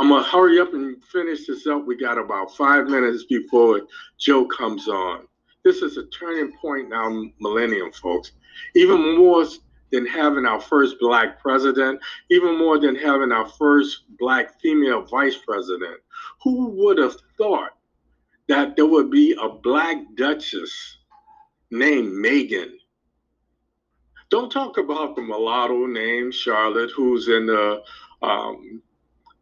I'm 0.00 0.08
gonna 0.08 0.24
hurry 0.24 0.58
up 0.58 0.74
and 0.74 1.02
finish 1.04 1.46
this 1.46 1.64
up. 1.68 1.86
We 1.86 1.96
got 1.96 2.18
about 2.18 2.56
five 2.56 2.88
minutes 2.88 3.22
before 3.22 3.82
Joe 4.18 4.46
comes 4.46 4.88
on. 4.88 5.28
This 5.64 5.80
is 5.82 5.96
a 5.96 6.06
turning 6.06 6.52
point 6.60 6.88
now, 6.88 7.22
millennium, 7.38 7.92
folks. 7.92 8.32
Even 8.74 9.16
more 9.16 9.46
than 9.92 10.06
having 10.06 10.44
our 10.44 10.60
first 10.60 10.96
black 10.98 11.40
president, 11.40 12.00
even 12.32 12.58
more 12.58 12.80
than 12.80 12.96
having 12.96 13.30
our 13.30 13.48
first 13.48 14.06
black 14.18 14.60
female 14.60 15.02
vice 15.02 15.36
president. 15.36 16.00
Who 16.42 16.70
would 16.70 16.98
have 16.98 17.14
thought 17.38 17.70
that 18.48 18.74
there 18.74 18.86
would 18.86 19.12
be 19.12 19.36
a 19.40 19.50
black 19.50 19.98
duchess 20.16 20.98
named 21.70 22.08
Meghan? 22.08 22.72
Don't 24.36 24.52
talk 24.52 24.76
about 24.76 25.16
the 25.16 25.22
mulatto 25.22 25.86
named 25.86 26.34
Charlotte, 26.34 26.90
who's 26.94 27.26
in 27.28 27.46
the 27.46 27.82
um, 28.20 28.82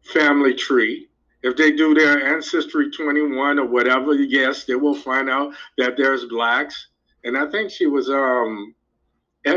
family 0.05 0.55
tree. 0.55 1.09
If 1.43 1.57
they 1.57 1.73
do 1.73 1.95
their 1.95 2.33
Ancestry 2.33 2.93
21 2.93 3.59
or 3.59 3.67
whatever, 3.67 4.15
yes, 4.15 4.67
they 4.67 4.77
will 4.77 4.95
find 4.95 5.29
out 5.29 5.53
that 5.79 5.97
there's 5.97 6.27
blacks. 6.27 6.91
And 7.25 7.37
I 7.37 7.51
think 7.51 7.73
she 7.73 7.87
was 7.87 8.09
um 8.09 8.73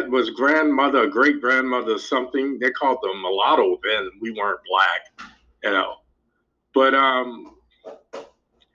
was 0.10 0.32
grandmother, 0.32 1.06
great 1.06 1.40
grandmother, 1.40 2.00
something. 2.00 2.58
They 2.58 2.72
called 2.72 2.98
them 3.04 3.22
mulatto 3.22 3.78
then. 3.84 4.10
We 4.20 4.32
weren't 4.32 4.62
black, 4.68 5.30
you 5.64 5.70
know. 5.70 5.98
But 6.74 6.96
um 6.96 7.58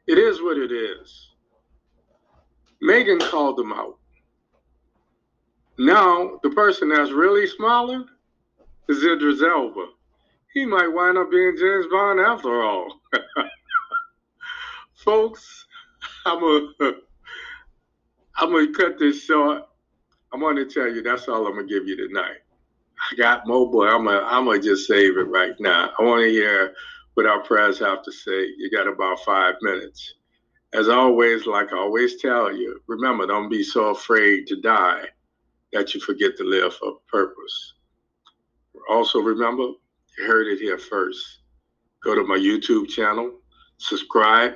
it 0.06 0.16
is 0.16 0.40
what 0.40 0.58
it 0.58 0.70
is. 0.70 1.30
Meghan 2.80 3.18
called 3.18 3.58
them 3.58 3.72
out. 3.72 3.98
Now 5.78 6.38
the 6.42 6.50
person 6.50 6.88
that's 6.90 7.10
really 7.10 7.46
smiling 7.46 8.06
is 8.88 9.04
Idris 9.04 9.42
Elba 9.42 9.86
he 10.52 10.66
might 10.66 10.88
wind 10.88 11.18
up 11.18 11.30
being 11.30 11.56
James 11.58 11.86
Bond 11.90 12.20
after 12.20 12.62
all. 12.62 13.00
Folks, 14.94 15.66
I'm 16.26 16.40
gonna 16.40 16.68
I'm 18.36 18.52
gonna 18.52 18.72
cut 18.72 18.98
this 18.98 19.24
short. 19.24 19.62
I'm 20.32 20.40
gonna 20.40 20.64
tell 20.64 20.88
you 20.88 21.02
that's 21.02 21.28
all 21.28 21.46
I'm 21.46 21.54
gonna 21.54 21.66
give 21.66 21.86
you 21.86 21.96
tonight. 21.96 22.38
I 23.10 23.16
got 23.16 23.46
mobile. 23.46 23.82
I'm 23.82 24.04
gonna 24.04 24.24
I'm 24.24 24.44
gonna 24.44 24.60
just 24.60 24.86
save 24.86 25.16
it 25.16 25.28
right 25.28 25.54
now. 25.58 25.90
I 25.98 26.02
want 26.02 26.22
to 26.22 26.30
hear 26.30 26.74
what 27.14 27.26
our 27.26 27.42
prayers 27.42 27.78
have 27.78 28.02
to 28.04 28.12
say. 28.12 28.46
You 28.56 28.70
got 28.70 28.86
about 28.86 29.20
five 29.20 29.54
minutes. 29.62 30.14
As 30.74 30.88
always, 30.88 31.46
like 31.46 31.72
I 31.72 31.78
always 31.78 32.20
tell 32.20 32.54
you, 32.54 32.80
remember, 32.86 33.26
don't 33.26 33.50
be 33.50 33.62
so 33.62 33.88
afraid 33.88 34.46
to 34.46 34.60
die 34.60 35.04
that 35.72 35.94
you 35.94 36.00
forget 36.00 36.36
to 36.36 36.44
live 36.44 36.74
for 36.74 36.98
purpose. 37.10 37.74
Also, 38.88 39.20
remember, 39.20 39.62
you 39.62 40.26
heard 40.26 40.48
it 40.48 40.58
here 40.58 40.78
first. 40.78 41.40
Go 42.04 42.14
to 42.14 42.24
my 42.24 42.36
YouTube 42.36 42.88
channel, 42.88 43.32
subscribe, 43.78 44.54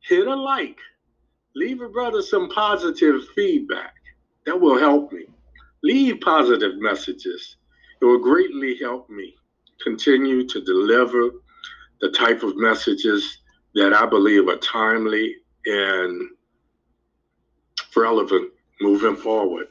hit 0.00 0.26
a 0.26 0.34
like, 0.34 0.78
leave 1.54 1.80
a 1.80 1.88
brother 1.88 2.22
some 2.22 2.48
positive 2.50 3.26
feedback. 3.34 3.94
That 4.46 4.60
will 4.60 4.78
help 4.78 5.12
me. 5.12 5.26
Leave 5.82 6.20
positive 6.20 6.78
messages. 6.78 7.56
It 8.00 8.04
will 8.04 8.18
greatly 8.18 8.78
help 8.78 9.10
me 9.10 9.34
continue 9.82 10.46
to 10.48 10.60
deliver 10.64 11.30
the 12.00 12.10
type 12.10 12.42
of 12.42 12.56
messages 12.56 13.38
that 13.74 13.92
I 13.92 14.06
believe 14.06 14.48
are 14.48 14.56
timely 14.56 15.36
and 15.66 16.30
relevant 17.96 18.50
moving 18.80 19.16
forward. 19.16 19.66